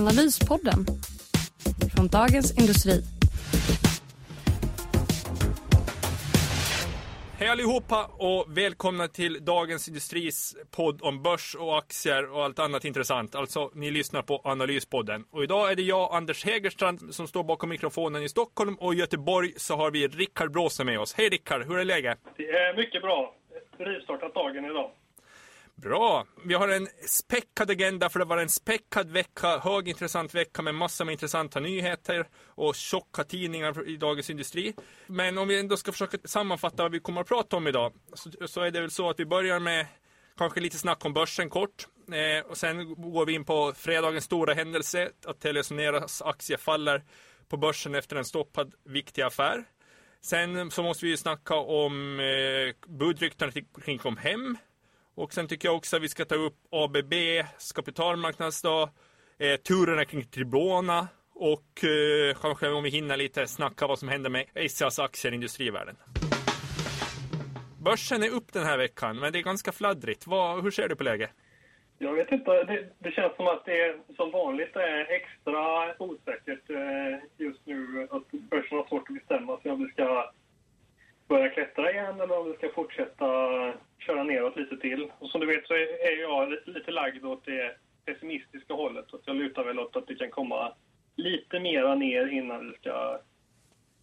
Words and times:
Analyspodden 0.00 0.86
från 1.96 2.08
Dagens 2.08 2.58
Industri. 2.58 3.02
Hej 7.38 7.48
allihopa 7.48 8.10
och 8.18 8.58
välkomna 8.58 9.08
till 9.08 9.44
Dagens 9.44 9.88
Industris 9.88 10.56
podd 10.70 11.02
om 11.02 11.22
börs 11.22 11.54
och 11.54 11.78
aktier 11.78 12.32
och 12.32 12.44
allt 12.44 12.58
annat 12.58 12.84
intressant. 12.84 13.34
Alltså, 13.34 13.70
ni 13.74 13.90
lyssnar 13.90 14.22
på 14.22 14.40
Analyspodden. 14.44 15.24
Och 15.30 15.44
idag 15.44 15.72
är 15.72 15.76
det 15.76 15.82
jag, 15.82 16.14
Anders 16.14 16.44
Hägerstrand, 16.44 17.14
som 17.14 17.26
står 17.26 17.44
bakom 17.44 17.68
mikrofonen 17.68 18.22
i 18.22 18.28
Stockholm 18.28 18.74
och 18.74 18.94
i 18.94 18.96
Göteborg 18.96 19.52
så 19.56 19.76
har 19.76 19.90
vi 19.90 20.08
Rickard 20.08 20.52
Bråse 20.52 20.84
med 20.84 21.00
oss. 21.00 21.14
Hej 21.14 21.28
Rickard, 21.28 21.66
hur 21.66 21.78
är 21.78 21.84
läget? 21.84 22.18
Det 22.36 22.50
är 22.50 22.76
mycket 22.76 23.02
bra. 23.02 23.34
Rivstartat 23.78 24.34
dagen 24.34 24.64
idag. 24.64 24.90
Bra! 25.82 26.26
Vi 26.44 26.54
har 26.54 26.68
en 26.68 26.88
späckad 27.06 27.70
agenda 27.70 28.08
för 28.08 28.18
det 28.18 28.24
var 28.24 28.38
en 28.38 28.48
späckad 28.48 29.10
vecka, 29.10 29.58
högintressant 29.58 30.34
vecka 30.34 30.62
med 30.62 30.74
massor 30.74 31.04
med 31.04 31.12
intressanta 31.12 31.60
nyheter 31.60 32.28
och 32.46 32.74
tjocka 32.74 33.24
tidningar 33.24 33.88
i 33.88 33.96
Dagens 33.96 34.30
Industri. 34.30 34.74
Men 35.06 35.38
om 35.38 35.48
vi 35.48 35.60
ändå 35.60 35.76
ska 35.76 35.92
försöka 35.92 36.18
sammanfatta 36.24 36.82
vad 36.82 36.92
vi 36.92 37.00
kommer 37.00 37.20
att 37.20 37.28
prata 37.28 37.56
om 37.56 37.66
idag 37.66 37.92
så, 38.12 38.48
så 38.48 38.60
är 38.60 38.70
det 38.70 38.80
väl 38.80 38.90
så 38.90 39.10
att 39.10 39.20
vi 39.20 39.26
börjar 39.26 39.60
med 39.60 39.86
kanske 40.36 40.60
lite 40.60 40.78
snack 40.78 41.04
om 41.04 41.12
börsen 41.12 41.50
kort. 41.50 41.86
Eh, 42.12 42.46
och 42.46 42.56
sen 42.56 42.94
går 43.12 43.26
vi 43.26 43.32
in 43.32 43.44
på 43.44 43.72
fredagens 43.76 44.24
stora 44.24 44.54
händelse, 44.54 45.10
att 45.26 45.40
Telesoneras 45.40 46.22
aktie 46.22 46.58
faller 46.58 47.04
på 47.48 47.56
börsen 47.56 47.94
efter 47.94 48.16
en 48.16 48.24
stoppad 48.24 48.74
viktig 48.84 49.22
affär. 49.22 49.64
Sen 50.20 50.70
så 50.70 50.82
måste 50.82 51.04
vi 51.04 51.10
ju 51.10 51.16
snacka 51.16 51.54
om 51.54 52.20
eh, 52.20 52.88
budryktena 52.88 53.52
kring 53.84 53.98
Comhem 53.98 54.56
och 55.14 55.32
sen 55.32 55.48
tycker 55.48 55.68
jag 55.68 55.76
också 55.76 55.96
att 55.96 56.02
vi 56.02 56.08
ska 56.08 56.24
ta 56.24 56.34
upp 56.34 56.56
ABBs 56.70 57.72
kapitalmarknadsdag, 57.72 58.88
eh, 59.38 59.56
turerna 59.56 60.04
kring 60.04 60.24
Tribona 60.24 61.08
och 61.34 61.84
eh, 61.84 62.34
kanske 62.40 62.68
om 62.68 62.82
vi 62.82 62.90
hinner 62.90 63.16
lite 63.16 63.46
snacka 63.46 63.86
vad 63.86 63.98
som 63.98 64.08
händer 64.08 64.30
med 64.30 64.44
Asias 64.56 64.98
aktier 64.98 65.32
i 65.32 65.34
industrivärlden. 65.34 65.96
Börsen 67.82 68.22
är 68.22 68.30
upp 68.30 68.52
den 68.52 68.64
här 68.64 68.78
veckan, 68.78 69.18
men 69.18 69.32
det 69.32 69.38
är 69.38 69.42
ganska 69.42 69.72
fladdrigt. 69.72 70.26
Vad, 70.26 70.62
hur 70.62 70.70
ser 70.70 70.88
du 70.88 70.96
på 70.96 71.04
läget? 71.04 71.30
Jag 71.98 72.14
vet 72.14 72.32
inte. 72.32 72.50
Det, 72.50 72.88
det, 72.98 73.10
känns 73.10 73.36
som 73.36 73.46
att 73.46 73.64
det 73.64 73.96
som 74.16 74.30
vanligt 74.30 74.76
är 74.76 75.10
extra 75.10 75.94
osäkert 75.98 76.70
eh, 76.70 77.44
just 77.46 77.66
nu. 77.66 78.08
Att 78.10 78.30
börsen 78.30 78.78
har 78.78 78.88
svårt 78.88 79.08
att 79.08 79.14
bestämma 79.14 79.60
sig 79.60 79.70
om 79.70 79.84
det 79.84 79.92
ska 79.92 80.30
börja 81.30 81.48
klättra 81.48 81.92
igen 81.92 82.20
eller 82.20 82.38
om 82.38 82.50
vi 82.50 82.56
ska 82.56 82.68
fortsätta 82.74 83.26
köra 84.06 84.24
neråt 84.24 84.56
lite 84.56 84.76
till. 84.76 85.12
Och 85.18 85.30
som 85.30 85.40
du 85.40 85.46
vet 85.46 85.66
så 85.66 85.74
är 85.74 86.20
jag 86.20 86.56
lite 86.66 86.90
lagd 86.90 87.24
åt 87.24 87.44
det 87.44 87.76
pessimistiska 88.04 88.74
hållet. 88.74 89.04
Så 89.10 89.20
jag 89.24 89.36
lutar 89.36 89.64
väl 89.64 89.78
åt 89.78 89.96
att 89.96 90.06
det 90.06 90.14
kan 90.14 90.30
komma 90.30 90.72
lite 91.16 91.60
mera 91.60 91.94
ner 91.94 92.26
innan 92.26 92.70
vi 92.70 92.76
ska 92.76 93.18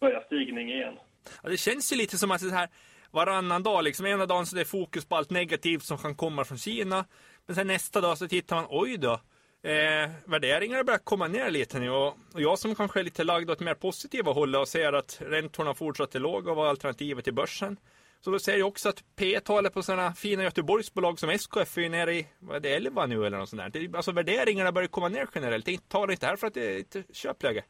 börja 0.00 0.20
stigning 0.20 0.72
igen. 0.72 0.94
Ja, 1.42 1.48
det 1.48 1.56
känns 1.56 1.92
ju 1.92 1.96
lite 1.96 2.18
som 2.18 2.30
att 2.30 2.40
det 2.40 2.54
här 2.54 2.68
varannan 3.10 3.62
dag, 3.62 3.84
liksom 3.84 4.06
ena 4.06 4.26
dagen 4.26 4.46
så 4.46 4.56
det 4.56 4.62
är 4.62 4.64
fokus 4.78 5.04
på 5.08 5.16
allt 5.16 5.30
negativt 5.30 5.82
som 5.82 5.98
kan 5.98 6.14
komma 6.14 6.44
från 6.44 6.58
Kina. 6.58 7.04
Men 7.46 7.56
sen 7.56 7.66
nästa 7.66 8.00
dag 8.00 8.18
så 8.18 8.28
tittar 8.28 8.56
man, 8.56 8.66
oj 8.68 8.96
då, 8.98 9.20
Eh, 9.62 10.10
värderingarna 10.26 10.84
börjar 10.84 10.98
komma 10.98 11.28
ner 11.28 11.50
lite 11.50 11.78
nu 11.78 11.90
och, 11.90 12.16
och 12.34 12.40
jag 12.40 12.58
som 12.58 12.74
kanske 12.74 13.00
är 13.00 13.04
lite 13.04 13.24
lagd 13.24 13.50
åt 13.50 13.60
mer 13.60 13.74
positiva 13.74 14.32
hållet 14.32 14.60
och 14.60 14.68
ser 14.68 14.92
att 14.92 15.22
räntorna 15.26 15.74
fortsätter 15.74 16.20
låga 16.20 16.50
och 16.50 16.56
var 16.56 16.66
alternativet 16.66 17.24
till 17.24 17.34
börsen. 17.34 17.76
Så 18.20 18.30
då 18.30 18.38
ser 18.38 18.56
jag 18.56 18.68
också 18.68 18.88
att 18.88 19.04
P-talet 19.16 19.74
på 19.74 19.82
sådana 19.82 20.12
fina 20.12 20.42
Göteborgsbolag 20.42 21.18
som 21.18 21.30
SKF 21.30 21.78
är 21.78 21.88
nere 21.88 22.14
i, 22.14 22.26
vad 22.38 22.56
är 22.56 22.60
det, 22.60 22.76
11 22.76 23.06
nu 23.06 23.26
eller 23.26 23.38
något 23.38 23.48
sånt 23.48 23.72
där. 23.72 23.96
Alltså 23.96 24.12
värderingarna 24.12 24.72
börjar 24.72 24.88
komma 24.88 25.08
ner 25.08 25.28
generellt. 25.34 25.66
Det 25.66 25.88
talar 25.88 26.12
inte 26.12 26.26
här 26.26 26.36
för 26.36 26.46
att 26.46 26.54
det 26.54 26.76
är 26.76 26.80
ett 26.80 27.16
köpläge. 27.16 27.64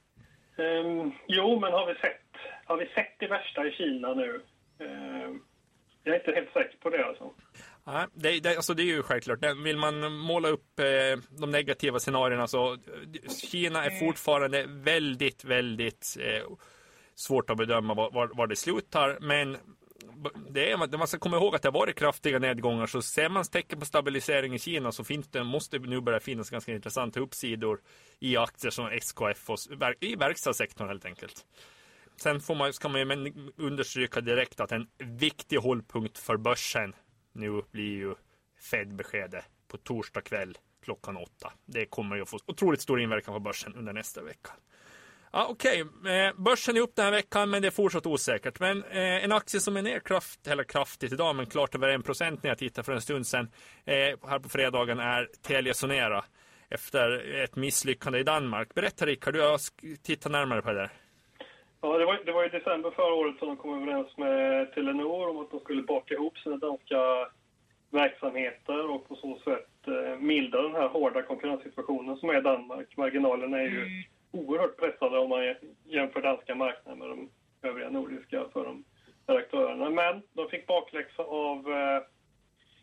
Um, 0.56 1.12
jo, 1.26 1.60
men 1.60 1.72
har 1.72 1.87
vi 1.87 1.94
sett, 1.94 2.20
har 2.65 2.76
vi 2.76 2.87
sett 2.87 3.16
det 3.19 3.26
värsta 3.26 3.66
i 3.66 3.72
Kina 3.72 4.15
nu? 4.15 4.41
Um, 4.78 5.43
jag 6.05 6.15
är 6.15 6.19
inte 6.19 6.32
helt 6.32 6.53
säker 6.53 6.78
på 6.78 6.91
det 6.91 7.06
alltså. 7.06 7.34
Ja, 7.91 8.06
det, 8.15 8.41
det, 8.41 8.56
alltså 8.56 8.75
det 8.75 8.82
är 8.82 8.87
ju 8.87 9.03
självklart. 9.03 9.38
Vill 9.65 9.76
man 9.76 10.12
måla 10.12 10.49
upp 10.49 10.81
eh, 10.81 11.21
de 11.28 11.50
negativa 11.50 11.99
scenarierna 11.99 12.47
så 12.47 12.72
eh, 12.72 12.78
Kina 13.50 13.84
är 13.84 13.91
fortfarande 13.91 14.66
väldigt, 14.69 15.44
väldigt 15.44 16.16
eh, 16.21 16.50
svårt 17.15 17.50
att 17.50 17.56
bedöma 17.56 17.94
var, 17.94 18.34
var, 18.34 18.47
det 18.47 18.56
slutar. 18.56 19.19
Men 19.21 19.56
det 20.50 20.71
är, 20.71 20.97
man 20.99 21.09
ska 21.09 21.19
komma 21.19 21.37
ihåg 21.37 21.54
att 21.54 21.62
det 21.62 21.69
har 21.69 21.81
varit 21.81 21.99
kraftiga 21.99 22.38
nedgångar 22.38 22.87
så 22.87 23.03
ser 23.03 23.28
man 23.28 23.44
tecken 23.44 23.81
på 23.81 23.87
stabilisering 23.87 24.55
i 24.55 24.59
Kina 24.59 24.93
så 24.93 25.05
finns 25.05 25.28
det, 25.28 25.44
måste 25.44 25.78
nu 25.78 26.00
börja 26.00 26.20
finnas 26.20 26.50
ganska 26.50 26.72
intressanta 26.72 27.20
uppsidor 27.20 27.81
i 28.19 28.37
aktier 28.37 28.70
som 28.70 28.88
SKF 28.88 29.50
och 29.50 29.59
i 30.00 30.16
verkstadssektorn 30.16 30.88
helt 30.88 31.05
enkelt. 31.05 31.44
Sen 32.16 32.41
får 32.41 32.55
man, 32.55 32.72
ska 32.72 32.88
man 32.88 33.00
ju 33.00 33.32
understryka 33.56 34.20
direkt 34.20 34.60
att 34.60 34.72
en 34.72 34.87
viktig 34.99 35.56
hållpunkt 35.56 36.19
för 36.19 36.37
börsen 36.37 36.94
nu 37.33 37.62
blir 37.71 37.97
ju 37.97 38.15
Fed-beskedet 38.71 39.44
på 39.69 39.77
torsdag 39.77 40.21
kväll 40.21 40.59
klockan 40.83 41.16
åtta. 41.16 41.53
Det 41.66 41.87
kommer 41.87 42.16
ju 42.16 42.22
att 42.22 42.28
få 42.28 42.39
otroligt 42.47 42.81
stor 42.81 43.00
inverkan 43.00 43.34
på 43.34 43.41
börsen 43.41 43.75
under 43.75 43.93
nästa 43.93 44.22
vecka. 44.22 44.50
Ja, 45.33 45.47
Okej, 45.50 45.83
okay. 45.83 46.33
börsen 46.37 46.77
är 46.77 46.81
upp 46.81 46.97
den 46.97 47.05
här 47.05 47.12
veckan 47.12 47.50
men 47.50 47.62
det 47.62 47.69
är 47.69 47.72
fortsatt 47.72 48.06
osäkert. 48.06 48.61
Men 48.61 48.84
eh, 48.84 49.25
en 49.25 49.33
aktie 49.33 49.61
som 49.61 49.77
är 49.77 49.83
ner 49.83 50.00
kraft, 50.00 50.47
eller 50.47 50.65
kraftigt 50.65 51.12
idag 51.12 51.37
men 51.37 51.47
klart 51.47 51.75
över 51.75 51.99
1% 51.99 52.38
när 52.43 52.50
jag 52.50 52.59
tittade 52.59 52.84
för 52.84 52.93
en 52.93 53.00
stund 53.00 53.27
sedan 53.27 53.50
eh, 53.84 53.94
här 54.28 54.38
på 54.38 54.49
fredagen 54.49 54.99
är 54.99 55.28
Telia 55.43 55.75
Sonera 55.75 56.25
efter 56.69 57.34
ett 57.34 57.56
misslyckande 57.56 58.19
i 58.19 58.22
Danmark. 58.22 58.75
Berätta 58.75 59.06
Rickard, 59.06 59.34
du 59.34 59.41
har 59.41 59.61
tittat 60.03 60.33
närmare 60.33 60.62
på 60.62 60.72
det 60.72 60.78
där. 60.78 60.93
Ja, 61.81 61.99
det 61.99 62.05
var, 62.05 62.21
det 62.27 62.33
var 62.33 62.44
i 62.44 62.49
december 62.49 62.91
förra 62.91 63.15
året 63.15 63.39
som 63.39 63.49
de 63.49 63.56
kom 63.56 63.83
överens 63.83 64.16
med 64.16 64.72
Telenor 64.75 65.28
om 65.28 65.39
att 65.39 65.50
de 65.50 65.61
skulle 65.61 65.83
baka 65.83 66.15
ihop 66.15 66.39
sina 66.39 66.56
danska 66.56 67.28
verksamheter 67.91 68.91
och 68.91 69.09
på 69.09 69.16
så 69.16 69.39
sätt 69.44 69.87
eh, 69.87 70.19
mildra 70.21 70.62
den 70.62 70.75
här 70.75 70.88
hårda 70.88 71.22
konkurrenssituationen 71.22 72.17
som 72.17 72.28
är 72.31 72.38
i 72.38 72.41
Danmark. 72.41 72.97
Marginalerna 72.97 73.59
är 73.59 73.69
ju 73.69 73.83
mm. 73.83 74.03
oerhört 74.33 74.77
pressade 74.77 75.19
om 75.19 75.28
man 75.28 75.55
jämför 75.84 76.22
danska 76.22 76.55
marknaden 76.55 76.99
med 76.99 77.09
de 77.09 77.31
övriga 77.69 77.91
nordiska 77.91 78.44
för 78.53 78.65
de 78.65 78.84
här 79.28 79.37
aktörerna. 79.37 79.91
Men 79.91 80.22
de 80.33 80.49
fick 80.49 80.67
bakläxa 80.67 81.22
av 81.22 81.72
eh, 81.72 82.03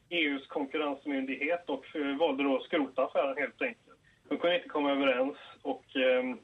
EUs 0.10 0.48
konkurrensmyndighet 0.48 1.70
och 1.70 1.96
eh, 1.96 2.18
valde 2.18 2.44
då 2.44 2.56
att 2.56 2.64
skrota 2.64 3.06
affären 3.06 3.38
helt 3.38 3.62
enkelt. 3.62 4.00
De 4.30 4.38
kunde 4.38 4.56
inte 4.56 4.70
komma 4.70 4.92
överens 4.92 5.38
och 5.62 5.96
eh, 5.96 6.36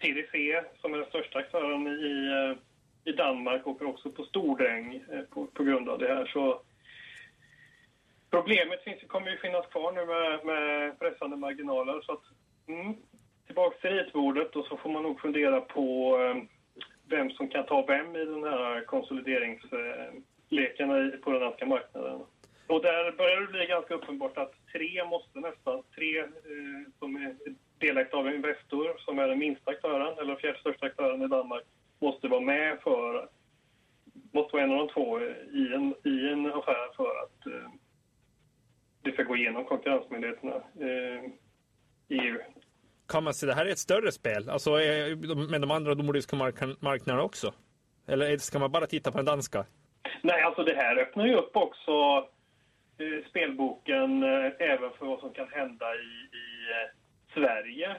TDC, 0.00 0.62
som 0.80 0.94
är 0.94 0.98
den 0.98 1.08
största 1.08 1.38
aktören 1.38 1.86
i, 1.86 2.32
eh, 2.32 2.56
i 3.12 3.14
Danmark, 3.16 3.66
åker 3.66 3.86
också 3.86 4.10
på 4.10 4.24
stordäng 4.24 5.04
eh, 5.12 5.20
på, 5.20 5.46
på 5.46 5.64
grund 5.64 5.88
av 5.88 5.98
det 5.98 6.08
här. 6.08 6.26
Så 6.26 6.60
problemet 8.30 8.84
finns, 8.84 9.02
kommer 9.06 9.30
ju 9.30 9.38
finnas 9.38 9.66
kvar 9.66 9.92
nu 9.92 10.06
med, 10.06 10.46
med 10.46 10.98
pressande 10.98 11.36
marginaler. 11.36 12.00
Så 12.00 12.12
att, 12.12 12.22
mm, 12.68 12.96
tillbaka 13.46 13.76
till 13.80 13.90
ritbordet 13.90 14.56
och 14.56 14.66
så 14.66 14.76
får 14.76 14.90
man 14.90 15.02
nog 15.02 15.20
fundera 15.20 15.60
på 15.60 16.18
eh, 16.20 16.36
vem 17.08 17.30
som 17.30 17.48
kan 17.48 17.66
ta 17.66 17.86
vem 17.86 18.16
i 18.16 18.24
den 18.24 18.44
här 18.44 18.84
konsolideringsleken 18.84 20.90
eh, 20.90 21.08
på 21.22 21.32
den 21.32 21.40
danska 21.40 21.66
marknaden. 21.66 22.20
Och 22.66 22.82
där 22.82 23.12
börjar 23.12 23.40
det 23.40 23.46
bli 23.46 23.66
ganska 23.66 23.94
uppenbart 23.94 24.38
att 24.38 24.52
tre 24.72 25.04
måste 25.04 25.40
nästan, 25.40 25.82
tre 25.94 26.18
eh, 26.18 26.26
som 26.98 27.16
är 27.16 27.36
delägt 27.80 28.14
av 28.14 28.28
Investor, 28.28 28.96
som 28.98 29.18
är 29.18 29.28
den 29.28 29.38
minsta 29.38 29.70
aktören, 29.70 30.18
eller 30.18 30.36
fjärde 30.36 30.58
största 30.58 30.86
aktören 30.86 31.22
i 31.22 31.28
Danmark, 31.28 31.64
måste 31.98 32.28
vara 32.28 32.40
med 32.40 32.78
för, 32.80 33.28
måste 34.32 34.56
vara 34.56 34.64
en 34.64 34.72
av 34.72 34.78
de 34.78 34.88
två 34.88 35.20
i 35.52 35.74
en, 35.74 35.94
i 36.04 36.28
en 36.32 36.46
affär 36.46 36.96
för 36.96 37.22
att 37.22 37.46
eh, 37.46 37.70
det 39.02 39.12
ska 39.12 39.22
gå 39.22 39.36
igenom 39.36 39.64
konkurrensmyndigheterna 39.64 40.54
eh, 40.56 41.24
i 42.08 42.18
EU. 42.18 42.38
Kan 43.08 43.24
man 43.24 43.34
säga 43.34 43.48
det 43.50 43.56
här 43.58 43.66
är 43.66 43.70
ett 43.70 43.78
större 43.78 44.12
spel, 44.12 44.48
alltså 44.48 44.70
med 45.50 45.60
de 45.60 45.70
andra 45.70 45.94
nordiska 45.94 46.36
marknaderna 46.80 47.22
också? 47.22 47.54
Eller 48.06 48.36
ska 48.36 48.58
man 48.58 48.72
bara 48.72 48.86
titta 48.86 49.10
på 49.10 49.16
den 49.16 49.26
danska? 49.26 49.66
Nej, 50.22 50.42
alltså 50.42 50.62
det 50.62 50.74
här 50.74 50.96
öppnar 50.96 51.26
ju 51.26 51.34
upp 51.34 51.56
också 51.56 51.92
eh, 52.98 53.28
spel, 53.28 53.50
orderboken 53.50 54.22
eh, 54.22 54.52
även 54.58 54.90
för 54.98 55.06
vad 55.06 55.20
som 55.20 55.32
kan 55.32 55.48
hända 55.48 55.94
i, 55.94 56.36
i 56.42 56.48
eh, 56.70 56.97
Sverige. 57.38 57.96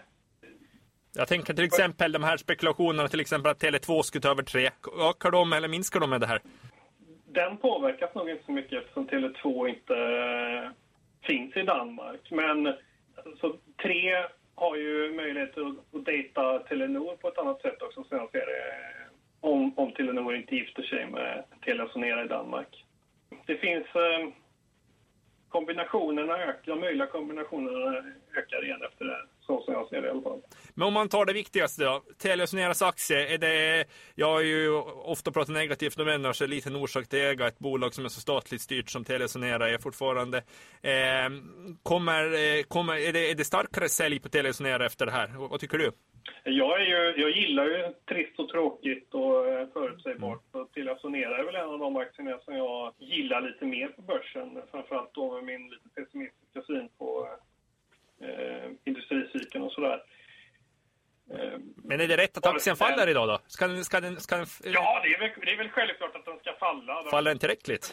Jag 1.16 1.28
tänker 1.28 1.54
till 1.54 1.66
exempel 1.66 2.12
de 2.12 2.24
här 2.24 2.38
spekulationerna, 2.38 3.08
till 3.08 3.20
exempel 3.20 3.52
att 3.52 3.64
Tele2 3.64 4.02
skulle 4.02 4.22
ta 4.22 4.30
över 4.30 4.44
3. 4.44 4.70
Ökar 5.10 5.32
de 5.32 5.54
eller 5.54 5.68
minskar 5.68 6.00
de 6.00 6.10
med 6.10 6.22
det 6.22 6.28
här? 6.28 6.42
Den 7.26 7.58
påverkas 7.58 8.16
nog 8.16 8.30
inte 8.30 8.46
så 8.46 8.52
mycket 8.52 8.82
eftersom 8.82 9.08
Tele2 9.08 9.68
inte 9.68 9.96
eh, 9.96 10.72
finns 11.28 11.58
i 11.58 11.62
Danmark. 11.62 12.32
Men 12.32 12.68
alltså, 13.26 13.56
3 13.82 14.26
har 14.56 14.76
ju 14.76 15.14
möjlighet 15.14 15.58
att, 15.58 15.96
att 15.96 16.06
dejta 16.06 16.60
Telenor 16.60 17.16
på 17.16 17.28
ett 17.28 17.38
annat 17.38 17.62
sätt 17.62 17.82
också 17.82 18.04
som 18.04 18.18
jag 18.18 18.32
ser 18.32 18.46
det. 18.46 18.74
Om, 19.42 19.74
om 19.78 19.92
Telenor 19.92 20.36
inte 20.36 20.56
gifter 20.56 20.84
sig 20.84 21.08
med 21.08 21.44
Telia 21.66 21.88
Sonera 21.88 22.26
i 22.26 22.28
Danmark. 22.28 22.86
Det 23.46 23.58
finns 23.58 23.86
eh, 23.96 24.28
kombinationerna 25.50 26.38
ökar, 26.38 26.72
de 26.72 26.80
möjliga 26.80 27.08
kombinationerna 27.08 27.98
ökar 28.38 28.66
igen 28.66 28.82
efter 28.92 29.06
det. 29.06 29.18
Så 29.40 29.62
som 29.62 29.74
jag 29.74 29.90
ser 29.90 30.02
det 30.02 30.08
i 30.08 30.12
alla 30.12 30.22
fall. 30.22 30.42
Men 30.74 30.88
om 30.88 30.94
man 30.94 31.10
tar 31.10 31.26
det 31.26 31.34
viktigaste 31.34 31.84
då. 31.84 32.04
Telia 32.18 32.48
Soneras 32.48 32.82
aktie, 32.82 33.34
är 33.34 33.38
det, 33.38 33.86
jag 34.16 34.28
har 34.28 34.42
ju 34.42 34.72
ofta 35.06 35.32
pratat 35.32 35.54
negativt 35.54 36.00
om 36.00 36.06
människor, 36.06 36.48
liten 36.48 36.76
orsak 36.76 37.08
till 37.08 37.20
att 37.20 37.32
äga 37.34 37.48
ett 37.48 37.60
bolag 37.60 37.94
som 37.94 38.06
är 38.06 38.10
så 38.10 38.22
statligt 38.22 38.62
styrt 38.62 38.90
som 38.90 39.04
Telia 39.04 39.28
Sonera 39.28 39.70
är 39.70 39.78
fortfarande. 39.78 40.38
Eh, 40.82 41.30
kommer, 41.84 42.24
eh, 42.24 42.64
kommer, 42.64 42.96
är, 42.96 43.14
det, 43.14 43.32
är 43.32 43.36
det 43.36 43.46
starkare 43.46 43.90
sälj 43.90 44.20
på 44.20 44.30
Telia 44.30 44.54
Sonera 44.54 44.86
efter 44.86 45.06
det 45.06 45.12
här? 45.12 45.34
Vad 45.38 45.60
tycker 45.60 45.78
du? 45.78 45.92
Jag, 46.44 46.82
är 46.82 46.86
ju, 46.86 47.22
jag 47.22 47.32
gillar 47.32 47.66
ju 47.66 47.94
trist 48.08 48.40
och 48.40 48.50
tråkigt 48.50 49.14
och 49.14 49.48
eh, 49.48 49.68
förutsägbart. 49.74 50.44
Mm. 50.54 50.66
Och 50.66 50.74
Telia 50.74 50.96
Sonera 50.96 51.38
är 51.38 51.44
väl 51.44 51.56
en 51.56 51.70
av 51.70 51.80
de 51.80 51.96
aktierna 51.96 52.40
som 52.40 52.56
jag 52.56 52.94
gillar 52.98 53.42
lite 53.42 53.66
mer 53.66 53.88
på 53.88 54.02
börsen. 54.02 54.62
Framförallt 54.72 55.14
då 55.14 55.34
med 55.36 55.44
min 55.44 55.70
lite 55.70 55.90
pessimistiska 55.96 56.62
syn 56.62 56.90
på 56.98 57.30
eh, 58.22 58.72
industricykeln 58.84 59.64
och 59.64 59.72
sådär. 59.72 60.04
Eh, 61.34 61.60
Men 61.76 62.02
är 62.02 62.08
det 62.08 62.18
rätt 62.18 62.38
att 62.38 62.46
aktien 62.46 62.76
faller 62.76 63.10
idag 63.10 63.28
då? 63.28 63.40
Ska 63.48 63.68
den, 63.68 63.86
ska 63.86 64.00
den, 64.00 64.20
ska 64.20 64.38
den... 64.38 64.46
Ja, 64.64 65.02
det 65.04 65.14
är, 65.14 65.20
väl, 65.20 65.32
det 65.46 65.52
är 65.52 65.58
väl 65.58 65.70
självklart 65.70 66.16
att 66.16 66.26
den 66.26 66.40
ska 66.40 66.54
falla. 66.54 67.04
Faller 67.12 67.32
den 67.32 67.40
tillräckligt? 67.40 67.92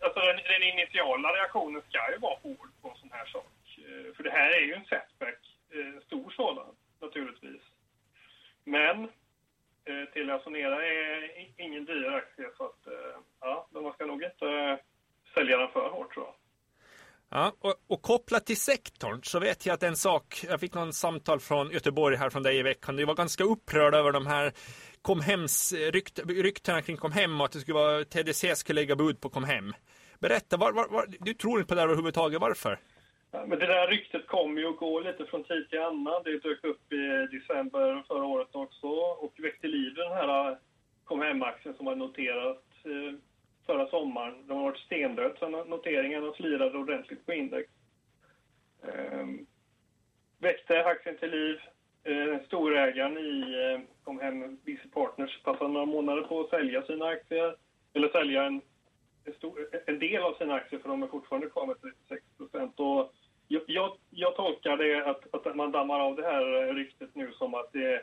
Alltså, 0.00 0.20
den, 0.20 0.36
den 0.36 0.62
initiala 0.62 1.28
reaktionen 1.28 1.82
ska 1.88 2.12
ju 2.12 2.18
vara 2.18 2.36
hård 2.42 2.70
på 2.82 2.88
en 2.88 2.96
sån 2.96 3.10
här 3.12 3.26
sak. 3.26 3.78
Eh, 3.78 4.14
för 4.16 4.22
det 4.22 4.30
här 4.30 4.50
är 4.50 4.60
ju 4.60 4.74
en 4.74 4.84
setback, 4.84 5.38
stor 6.06 6.30
sådan 6.30 6.66
naturligtvis. 7.00 7.62
Men 8.64 9.04
eh, 9.84 10.04
Telia 10.12 10.38
Sonera 10.38 10.86
är 10.86 11.48
ingen 11.56 11.84
dyr 11.84 12.08
aktie 12.08 12.50
så 12.56 12.64
att 12.64 12.86
eh, 12.86 13.16
ja, 13.40 13.68
man 13.70 13.92
ska 13.92 14.06
nog 14.06 14.22
inte 14.22 14.46
eh, 14.46 14.78
sälja 15.34 15.58
den 15.58 15.68
för 15.68 15.88
hårt 15.88 16.14
tror 16.14 16.26
jag. 16.26 16.34
Ja, 17.28 17.52
och, 17.60 17.74
och, 17.86 18.02
kopplat 18.02 18.46
till 18.46 18.56
sektorn 18.56 19.22
så 19.22 19.40
vet 19.40 19.66
jag 19.66 19.74
att 19.74 19.82
en 19.82 19.96
sak, 19.96 20.44
jag 20.48 20.60
fick 20.60 20.74
någon 20.74 20.92
samtal 20.92 21.40
från 21.40 21.70
Göteborg 21.70 22.16
här 22.16 22.30
från 22.30 22.42
dig 22.42 22.58
i 22.58 22.62
veckan. 22.62 22.96
Du 22.96 23.04
var 23.04 23.14
ganska 23.14 23.44
upprörd 23.44 23.94
över 23.94 24.12
de 24.12 24.26
här 24.26 24.52
Comhems, 25.02 25.72
eh, 25.72 25.92
rykt, 25.92 26.18
ryktena 26.26 26.82
kring 26.82 26.96
Comhem 26.96 27.40
och 27.40 27.46
att 27.46 27.52
det 27.52 27.60
skulle 27.60 27.74
vara 27.74 28.04
TDC 28.04 28.56
skulle 28.56 28.80
lägga 28.80 28.96
bud 28.96 29.20
på 29.20 29.28
Comhem. 29.28 29.74
Berätta, 30.18 30.56
var, 30.56 30.72
var, 30.72 30.88
var, 30.88 31.06
du 31.20 31.34
tror 31.34 31.58
inte 31.58 31.68
på 31.68 31.74
det 31.74 31.80
här 31.80 31.88
överhuvudtaget, 31.88 32.40
varför? 32.40 32.78
Men 33.46 33.58
det 33.58 33.66
där 33.66 33.86
ryktet 33.86 34.26
kommer 34.26 34.60
ju 34.60 34.66
och 34.66 34.76
går 34.76 35.02
lite 35.02 35.26
från 35.26 35.44
tid 35.44 35.70
till 35.70 35.80
annan. 35.80 36.22
Det 36.24 36.42
dök 36.42 36.64
upp 36.64 36.92
i 36.92 37.28
december 37.36 38.04
förra 38.08 38.24
året 38.24 38.48
också 38.52 38.86
och 38.86 39.32
väckte 39.36 39.66
liv 39.66 39.94
den 39.94 40.12
här 40.12 40.50
eh, 40.50 40.56
kom 41.04 41.20
hem-aktien 41.20 41.74
som 41.74 41.86
var 41.86 41.94
noterat 41.94 42.64
eh, 42.84 43.18
förra 43.66 43.86
sommaren. 43.86 44.46
Den 44.46 44.56
har 44.56 44.64
varit 44.64 44.78
stendöd 44.78 45.36
sen 45.38 45.52
noteringen 45.52 46.28
och 46.28 46.36
slirade 46.36 46.78
ordentligt 46.78 47.26
på 47.26 47.32
index. 47.32 47.70
Ehm, 48.82 49.46
väckte 50.38 50.84
aktien 50.84 51.16
till 51.18 51.30
liv. 51.30 51.56
Eh, 52.04 52.46
storägaren 52.46 53.18
i 53.18 53.40
eh, 53.40 53.80
kom 54.04 54.20
hem 54.20 54.56
BC 54.56 54.88
Partners 54.94 55.42
passade 55.42 55.72
några 55.72 55.86
månader 55.86 56.22
på 56.22 56.40
att 56.40 56.50
sälja 56.50 56.82
sina 56.82 57.06
aktier. 57.06 57.56
Eller 57.94 58.08
sälja 58.08 58.44
en, 58.44 58.60
en, 59.24 59.32
stor, 59.32 59.68
en 59.86 59.98
del 59.98 60.22
av 60.22 60.34
sina 60.34 60.54
aktier 60.54 60.80
för 60.80 60.88
de 60.88 61.02
är 61.02 61.06
fortfarande 61.06 61.50
kvar 61.50 61.66
med 61.66 61.80
36 61.80 62.24
procent. 62.36 62.80
Jag, 63.48 63.62
jag, 63.66 63.96
jag, 64.10 64.36
tolkar 64.36 64.76
det 64.76 65.06
att, 65.06 65.34
att 65.46 65.56
man 65.56 65.72
dammar 65.72 66.00
av 66.00 66.16
det 66.16 66.22
här 66.22 66.74
ryktet 66.74 67.14
nu 67.14 67.32
som 67.32 67.54
att 67.54 67.72
det 67.72 67.94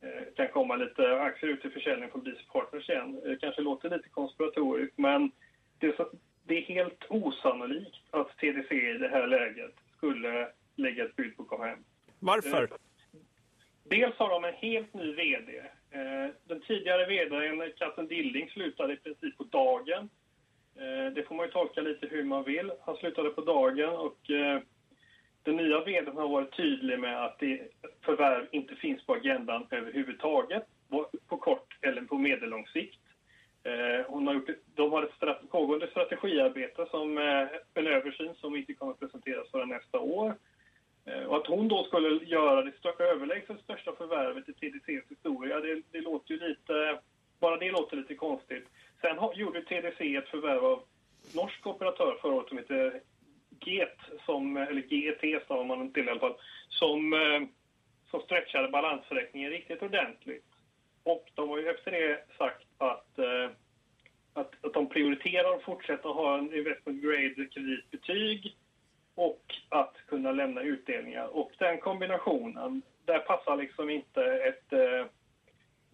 eh, 0.00 0.34
kan 0.36 0.48
komma 0.48 0.76
lite 0.76 1.20
aktier 1.20 1.50
ut 1.50 1.62
till 1.62 1.72
försäljning 1.72 2.10
från 2.10 2.22
BC 2.22 2.42
Partners 2.52 2.90
igen. 2.90 3.20
Det 3.24 3.36
kanske 3.36 3.62
låter 3.62 3.90
lite 3.90 4.08
konspiratoriskt 4.08 4.98
men 4.98 5.30
det 5.78 5.96
det 6.44 6.56
är 6.56 6.62
helt 6.62 7.04
osannolikt 7.08 7.96
att 8.10 8.38
TDC 8.38 8.74
i 8.74 8.98
det 8.98 9.08
här 9.08 9.26
läget 9.26 9.74
skulle 9.96 10.48
lägga 10.76 11.04
ett 11.04 11.16
bud 11.16 11.36
på 11.36 11.44
KHM. 11.44 11.84
Varför? 12.18 12.62
Eh, 12.62 12.68
dels 13.84 14.16
har 14.16 14.28
de 14.28 14.44
en 14.44 14.54
helt 14.54 14.94
ny 14.94 15.14
VD. 15.14 15.58
Eh, 15.90 16.34
den 16.44 16.60
tidigare 16.60 17.06
VDn, 17.06 17.72
Katten 17.76 18.06
Dilling, 18.06 18.50
slutade 18.50 18.92
i 18.92 18.96
princip 18.96 19.36
på 19.36 19.44
dagen. 19.44 20.08
Det 21.14 21.28
får 21.28 21.34
man 21.34 21.46
ju 21.46 21.52
tolka 21.52 21.80
lite 21.80 22.06
hur 22.06 22.24
man 22.24 22.44
vill. 22.44 22.72
Han 22.80 22.96
slutade 22.96 23.30
på 23.30 23.40
dagen 23.40 23.88
och 23.88 24.30
den 25.42 25.56
nya 25.56 25.80
vdn 25.84 26.16
har 26.16 26.28
varit 26.28 26.56
tydlig 26.56 26.98
med 26.98 27.24
att 27.24 27.38
det 27.38 27.60
förvärv 28.04 28.46
inte 28.50 28.74
finns 28.74 29.06
på 29.06 29.14
agendan 29.14 29.66
överhuvudtaget, 29.70 30.66
på 31.28 31.36
kort 31.36 31.78
eller 31.80 32.02
på 32.02 32.18
medellång 32.18 32.66
sikt. 32.66 33.00
Eh, 33.64 34.06
hon 34.08 34.26
har 34.26 34.34
gjort, 34.34 34.50
de 34.74 34.92
har 34.92 35.02
ett 35.02 35.14
strate, 35.16 35.46
pågående 35.46 35.86
strategiarbete, 35.86 36.86
som 36.90 37.18
eh, 37.18 37.46
en 37.74 37.86
översyn 37.86 38.34
som 38.34 38.56
inte 38.56 38.74
kommer 38.74 38.92
att 38.92 39.00
presenteras 39.00 39.50
förrän 39.50 39.68
nästa 39.68 40.00
år. 40.00 40.34
Eh, 41.04 41.22
och 41.22 41.36
att 41.36 41.46
hon 41.46 41.68
då 41.68 41.84
skulle 41.84 42.24
göra 42.24 42.62
det 42.62 42.72
största, 42.78 43.04
överlägset 43.04 43.60
största 43.60 43.92
förvärvet 43.92 44.48
i 44.48 44.52
TDCs 44.52 45.10
historia, 45.10 45.60
det, 45.60 45.82
det, 45.90 46.00
låter 46.00 46.34
ju 46.34 46.48
lite, 46.48 46.98
bara 47.40 47.56
det 47.56 47.70
låter 47.70 47.96
lite 47.96 48.14
konstigt. 48.14 48.68
Sen 49.00 49.18
har, 49.18 49.34
gjorde 49.34 49.62
TDC 49.62 50.16
ett 50.16 50.28
förvärv 50.28 50.64
av 50.64 50.82
norsk 51.34 51.66
operatör 51.66 52.18
förra 52.22 52.34
året 52.34 52.48
som 52.48 52.58
heter 52.58 53.00
GET, 53.64 53.98
som, 54.26 54.56
eller 54.56 54.82
GET 54.82 55.42
stavar 55.44 55.64
man 55.64 55.92
till 55.92 56.06
i 56.06 56.10
alla 56.10 56.20
fall, 56.20 56.34
som, 56.68 57.12
eh, 57.12 57.42
som 58.10 58.20
stretchade 58.20 58.68
balansräkningen 58.68 59.50
riktigt 59.50 59.82
ordentligt. 59.82 60.44
Och 61.02 61.30
de 61.34 61.48
har 61.48 61.58
ju 61.58 61.68
efter 61.68 61.90
det 61.90 62.24
sagt 62.38 62.66
att, 62.78 63.18
eh, 63.18 63.50
att, 64.32 64.64
att 64.64 64.74
de 64.74 64.88
prioriterar 64.88 65.56
att 65.56 65.62
fortsätta 65.62 66.08
ha 66.08 66.38
en 66.38 66.54
investment 66.54 67.02
grade 67.02 67.46
kreditbetyg 67.50 68.56
och 69.14 69.54
att 69.68 69.96
kunna 70.06 70.32
lämna 70.32 70.62
utdelningar. 70.62 71.26
Och 71.26 71.52
den 71.58 71.78
kombinationen, 71.78 72.82
där 73.04 73.18
passar 73.18 73.56
liksom 73.56 73.90
inte 73.90 74.24
ett 74.24 74.72
eh, 74.72 75.06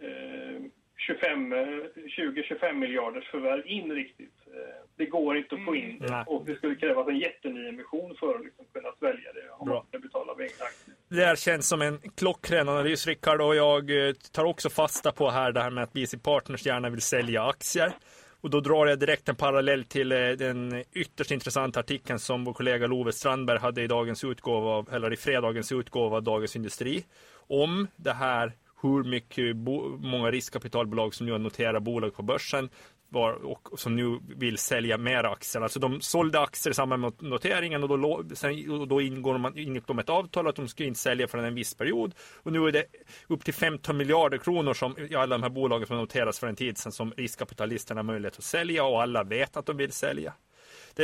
eh 0.08 0.62
20-25 0.98 2.72
miljarders 2.72 3.28
förvärv 3.28 3.66
in 3.66 3.92
riktigt. 3.92 4.38
Eh, 4.58 4.84
det 4.96 5.06
går 5.06 5.36
inte 5.36 5.54
att 5.54 5.64
få 5.64 5.76
in 5.76 5.98
det 5.98 6.08
mm. 6.08 6.24
och 6.26 6.44
det 6.46 6.54
skulle 6.54 6.74
krävas 6.74 7.08
en 7.08 7.18
jätteny 7.18 7.68
emission 7.68 8.16
för 8.20 8.34
att 8.34 8.44
liksom 8.44 8.64
kunna 8.72 8.88
svälja 8.98 9.32
det 9.32 9.50
om 9.58 9.66
Bra. 9.66 9.74
man 9.74 9.86
ska 9.86 9.98
betala 9.98 10.34
med 10.34 10.44
egna 10.44 10.64
aktier. 10.64 10.96
Det 11.08 11.24
här 11.24 11.36
känns 11.36 11.68
som 11.68 11.82
en 11.82 11.98
klockren 12.14 12.68
analys 12.68 13.06
Rickard 13.06 13.40
och 13.40 13.56
jag 13.56 14.08
eh, 14.08 14.12
tar 14.32 14.44
också 14.44 14.70
fasta 14.70 15.12
på 15.12 15.30
här 15.30 15.52
det 15.52 15.60
här 15.60 15.70
med 15.70 15.84
att 15.84 15.92
BC 15.92 16.18
Partners 16.18 16.66
gärna 16.66 16.90
vill 16.90 17.00
sälja 17.00 17.42
aktier. 17.42 17.92
Och 18.40 18.50
då 18.50 18.60
drar 18.60 18.86
jag 18.86 18.98
direkt 18.98 19.28
en 19.28 19.36
parallell 19.36 19.84
till 19.84 20.08
den 20.08 20.84
ytterst 20.92 21.30
intressanta 21.30 21.80
artikeln 21.80 22.18
som 22.18 22.44
vår 22.44 22.52
kollega 22.52 22.86
Love 22.86 23.12
Strandberg 23.12 23.58
hade 23.58 23.82
i 23.82 23.86
dagens 23.86 24.24
utgåva 24.24 24.70
av, 24.70 24.88
eller 24.92 25.12
i 25.12 25.16
fredagens 25.16 25.72
utgåva 25.72 26.16
av 26.16 26.22
Dagens 26.22 26.56
Industri. 26.56 27.04
Om 27.48 27.88
det 27.96 28.12
här 28.12 28.52
hur 28.82 29.04
mycket 29.04 29.56
många 30.00 30.30
riskkapitalbolag 30.30 31.14
som 31.14 31.26
nu 31.26 31.38
noterar 31.38 31.80
bolag 31.80 32.14
på 32.14 32.22
börsen 32.22 32.68
var, 33.08 33.32
och 33.32 33.80
som 33.80 33.96
nu 33.96 34.18
vill 34.36 34.58
sälja 34.58 34.98
mer 34.98 35.24
aktier. 35.24 35.62
Alltså 35.62 35.80
de 35.80 36.00
sålde 36.00 36.40
aktier 36.40 36.70
i 36.70 36.74
samband 36.74 37.02
med 37.02 37.12
noteringen 37.18 37.82
och 37.82 37.98
då, 37.98 38.24
sen, 38.34 38.70
och 38.70 38.88
då 38.88 39.00
ingår 39.00 39.38
man 39.38 39.58
ingick 39.58 39.86
de 39.86 39.98
ett 39.98 40.08
avtal 40.08 40.48
att 40.48 40.56
de 40.56 40.68
skulle 40.68 40.88
inte 40.88 41.00
sälja 41.00 41.28
förrän 41.28 41.44
en 41.44 41.54
viss 41.54 41.74
period. 41.74 42.14
Och 42.42 42.52
nu 42.52 42.66
är 42.66 42.72
det 42.72 42.84
upp 43.26 43.44
till 43.44 43.54
15 43.54 43.96
miljarder 43.96 44.38
kronor 44.38 44.74
som 44.74 44.98
i 44.98 45.14
alla 45.14 45.38
de 45.38 45.42
här 45.42 45.50
bolagen 45.50 45.86
som 45.86 45.96
noteras 45.96 46.38
för 46.38 46.46
en 46.46 46.56
tid 46.56 46.78
sedan 46.78 46.92
som 46.92 47.12
riskkapitalisterna 47.16 47.98
har 47.98 48.04
möjlighet 48.04 48.38
att 48.38 48.44
sälja 48.44 48.84
och 48.84 49.02
alla 49.02 49.24
vet 49.24 49.56
att 49.56 49.66
de 49.66 49.76
vill 49.76 49.92
sälja. 49.92 50.32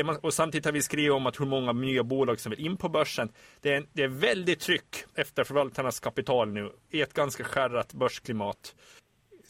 Man, 0.05 0.17
och 0.17 0.35
samtidigt 0.35 0.65
har 0.65 0.73
vi 0.73 0.83
skrivit 0.83 1.13
om 1.13 1.27
att 1.27 1.41
hur 1.41 1.47
många 1.47 1.73
nya 1.73 2.03
bolag 2.03 2.41
som 2.41 2.51
vill 2.51 2.67
in 2.67 2.77
på 2.77 2.89
börsen. 2.89 3.29
Det 3.61 3.75
är, 3.75 3.87
det 3.93 4.03
är 4.03 4.09
väldigt 4.09 4.61
tryck 4.61 5.05
efter 5.15 5.45
förvaltarnas 5.45 6.01
kapital 6.01 6.53
nu 6.53 6.73
i 6.91 7.01
ett 7.01 7.15
ganska 7.15 7.45
skärrat 7.45 7.93
börsklimat. 7.93 8.75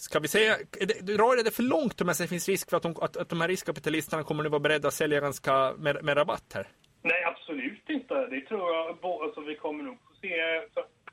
Ska 0.04 0.18
vi 0.20 0.28
säga, 0.28 0.56
det, 0.70 1.16
drar 1.16 1.44
det 1.44 1.50
för 1.50 1.62
långt 1.62 2.00
om 2.00 2.06
det 2.06 2.28
finns 2.28 2.49
risk 2.49 2.70
för 2.70 2.76
att 2.76 2.82
de, 2.82 2.94
att, 3.00 3.16
att 3.16 3.28
de 3.28 3.40
här 3.40 3.49
riskkapitalisterna 3.49 4.23
kommer 4.23 4.44
att 4.44 4.50
vara 4.50 4.61
beredda 4.61 4.88
att 4.88 4.94
sälja 4.94 5.20
ganska 5.20 5.73
med, 5.78 6.04
med 6.04 6.16
rabatt 6.16 6.52
här? 6.54 6.66
Nej, 7.02 7.25
absolut 7.25 7.90
inte. 7.90 8.26
Det 8.26 8.40
tror 8.40 8.75
jag. 8.75 8.99
Alltså, 9.02 9.40
vi 9.40 9.56
kommer 9.56 9.84
nog 9.84 9.94
få 9.94 10.14
se 10.20 10.37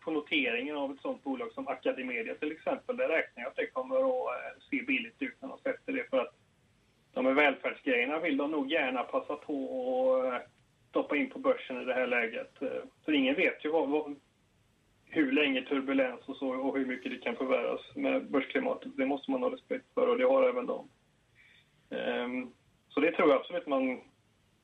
på 0.03 0.11
noteringen 0.11 0.75
av 0.77 0.91
ett 0.91 1.01
sånt 1.01 1.23
bolag 1.23 1.51
som 1.53 1.67
Academedia 1.67 2.35
till 2.35 2.51
exempel. 2.51 2.97
Där 2.97 3.07
räknar 3.07 3.43
jag 3.43 3.49
att 3.49 3.55
det 3.55 3.67
kommer 3.67 3.95
att 3.95 4.27
eh, 4.35 4.61
se 4.69 4.81
billigt 4.81 5.21
ut 5.21 5.35
när 5.39 5.49
de 5.49 5.57
sätter 5.57 5.93
det. 5.93 6.09
För 6.09 6.17
att 6.17 6.33
de 7.13 7.25
här 7.25 7.33
välfärdsgrejerna 7.33 8.19
vill 8.19 8.37
de 8.37 8.51
nog 8.51 8.71
gärna 8.71 9.03
passa 9.03 9.35
på 9.35 9.55
att 10.15 10.33
eh, 10.33 10.47
stoppa 10.89 11.15
in 11.15 11.29
på 11.29 11.39
börsen 11.39 11.81
i 11.81 11.85
det 11.85 11.93
här 11.93 12.07
läget. 12.07 12.61
Eh, 12.61 12.83
för 13.05 13.11
ingen 13.11 13.35
vet 13.35 13.65
ju 13.65 13.69
vad, 13.69 13.89
vad, 13.89 14.15
hur 15.11 15.31
länge 15.31 15.61
turbulens 15.61 16.21
och 16.25 16.37
så 16.37 16.47
och 16.49 16.77
hur 16.77 16.85
mycket 16.85 17.11
det 17.11 17.17
kan 17.17 17.35
förvärras 17.35 17.81
med 17.95 18.31
börsklimatet. 18.31 18.91
Det 18.97 19.05
måste 19.05 19.31
man 19.31 19.43
ha 19.43 19.51
respekt 19.51 19.85
för 19.93 20.07
och 20.07 20.17
det 20.17 20.23
har 20.23 20.49
även 20.49 20.65
de. 20.65 20.89
Ehm, 21.95 22.51
så 22.89 22.99
det 22.99 23.11
tror 23.11 23.29
jag 23.29 23.39
absolut 23.39 23.67
man 23.67 24.01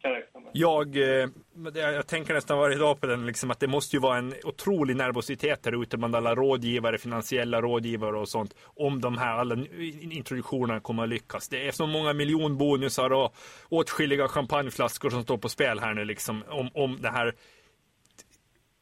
kan 0.02 0.12
räkna 0.12 0.40
med. 0.40 0.50
Jag, 0.54 0.98
eh, 0.98 1.30
jag 1.74 2.08
tänker 2.08 2.34
nästan 2.34 2.58
varje 2.58 2.78
dag 2.78 3.02
på 3.02 3.08
den, 3.08 3.26
liksom, 3.26 3.52
att 3.52 3.60
det 3.60 3.68
måste 3.68 3.96
ju 3.96 4.00
vara 4.00 4.18
en 4.18 4.34
otrolig 4.44 4.96
nervositet 4.96 5.66
här 5.66 5.84
ute 5.84 5.98
bland 5.98 6.16
alla 6.16 6.36
rådgivare, 6.36 6.98
finansiella 6.98 7.62
rådgivare 7.62 8.18
och 8.18 8.30
sånt. 8.30 8.56
Om 8.64 9.02
de 9.02 9.18
här 9.18 9.38
alla 9.38 9.56
introduktionerna 10.02 10.80
kommer 10.80 11.04
att 11.04 11.10
lyckas. 11.10 11.50
Det 11.50 11.68
är 11.68 11.72
så 11.72 11.88
många 11.88 12.14
miljonbonusar 12.14 13.14
och 13.14 13.36
åtskilliga 13.70 14.28
champagneflaskor 14.28 15.10
som 15.10 15.24
står 15.24 15.38
på 15.38 15.50
spel 15.50 15.80
här 15.80 15.94
nu 15.94 16.06
liksom. 16.06 16.44
Om, 16.50 16.70
om 16.74 16.98
det 17.02 17.10
här 17.10 17.34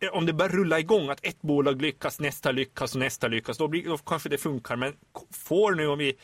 om 0.10 0.26
det 0.26 0.34
börjar 0.34 0.50
rulla 0.50 0.80
igång, 0.80 1.10
att 1.10 1.26
ett 1.26 1.42
bolag 1.42 1.82
lyckas, 1.82 2.20
nästa 2.20 2.52
lyckas 2.52 2.96
och 2.96 3.00
nästa 3.00 3.28
lyckas, 3.28 3.58
då, 3.58 3.68
blir, 3.68 3.86
då 3.86 3.98
kanske 3.98 4.30
det 4.30 4.38
funkar. 4.38 4.76
Men 4.76 4.94
får 5.32 5.76
nu 5.76 5.88
om 5.88 5.98
vi, 5.98 6.18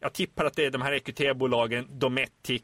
jag 0.00 0.12
tippar 0.12 0.44
att 0.44 0.56
det 0.56 0.64
är 0.64 0.70
de 0.70 0.82
här 0.82 0.92
EQT-bolagen, 0.92 1.86
Dometic 1.98 2.62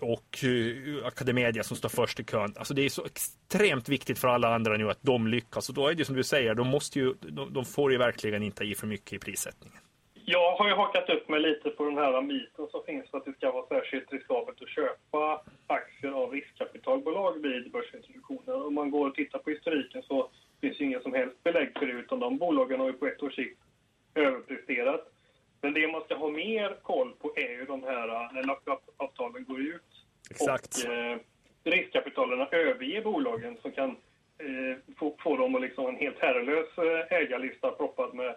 och 0.00 0.44
uh, 0.44 1.06
Academedia 1.06 1.62
som 1.62 1.76
står 1.76 1.88
först 1.88 2.20
i 2.20 2.24
kön. 2.24 2.54
Alltså 2.56 2.74
det 2.74 2.82
är 2.82 2.88
så 2.88 3.04
extremt 3.04 3.88
viktigt 3.88 4.18
för 4.18 4.28
alla 4.28 4.54
andra 4.54 4.76
nu 4.76 4.90
att 4.90 5.02
de 5.02 5.26
lyckas. 5.26 5.68
Och 5.68 5.74
då 5.74 5.88
är 5.88 5.94
det 5.94 6.04
som 6.04 6.16
du 6.16 6.24
säger, 6.24 6.54
de, 6.54 6.68
måste 6.68 6.98
ju, 6.98 7.14
de, 7.20 7.52
de 7.52 7.64
får 7.64 7.92
ju 7.92 7.98
verkligen 7.98 8.42
inte 8.42 8.64
i 8.64 8.74
för 8.74 8.86
mycket 8.86 9.12
i 9.12 9.18
prissättningen. 9.18 9.80
Jag 10.28 10.56
har 10.56 10.68
ju 10.68 10.74
hakat 10.74 11.10
upp 11.10 11.28
mig 11.28 11.40
lite 11.40 11.70
på 11.70 11.84
den 11.84 11.98
här 11.98 12.22
myten 12.22 12.66
som 12.70 12.82
finns 12.86 13.14
att 13.14 13.24
det 13.24 13.32
ska 13.32 13.52
vara 13.52 13.66
särskilt 13.66 14.12
riskabelt 14.12 14.62
att 14.62 14.68
köpa 14.68 15.42
aktier 15.66 16.12
av 16.12 16.32
riskkapitalbolag 16.32 17.42
vid 17.42 17.70
börsintroduktioner. 17.70 18.66
Om 18.66 18.74
man 18.74 18.90
går 18.90 19.08
och 19.08 19.14
tittar 19.14 19.38
på 19.38 19.50
historiken 19.50 20.02
så 20.02 20.30
finns 20.60 20.80
ju 20.80 20.84
inga 20.84 21.00
som 21.00 21.14
helst 21.14 21.42
belägg 21.42 21.78
för 21.78 21.86
det 21.86 21.92
utan 21.92 22.20
de 22.20 22.38
bolagen 22.38 22.80
har 22.80 22.86
ju 22.86 22.92
på 22.92 23.06
ett 23.06 23.22
års 23.22 23.34
sikt 23.34 23.60
överpresterat. 24.14 25.12
Men 25.60 25.74
det 25.74 25.92
man 25.92 26.02
ska 26.04 26.14
ha 26.14 26.30
mer 26.30 26.76
koll 26.82 27.12
på 27.18 27.32
är 27.36 27.50
ju 27.50 27.64
de 27.64 27.82
här 27.82 28.32
när 28.32 28.42
lock-up-avtalen 28.42 29.44
går 29.44 29.60
ut. 29.60 30.04
Exakt. 30.30 30.84
Och 30.86 30.92
eh, 30.92 31.18
riskkapitalerna 31.64 32.48
överger 32.50 33.02
bolagen 33.02 33.56
som 33.62 33.72
kan 33.72 33.90
eh, 34.38 34.94
få, 34.98 35.16
få 35.18 35.36
dem 35.36 35.54
att 35.54 35.60
liksom 35.60 35.86
en 35.86 35.96
helt 35.96 36.18
herrelös 36.18 36.78
eh, 36.78 37.16
ägarlista 37.18 37.70
proppad 37.70 38.14
med 38.14 38.36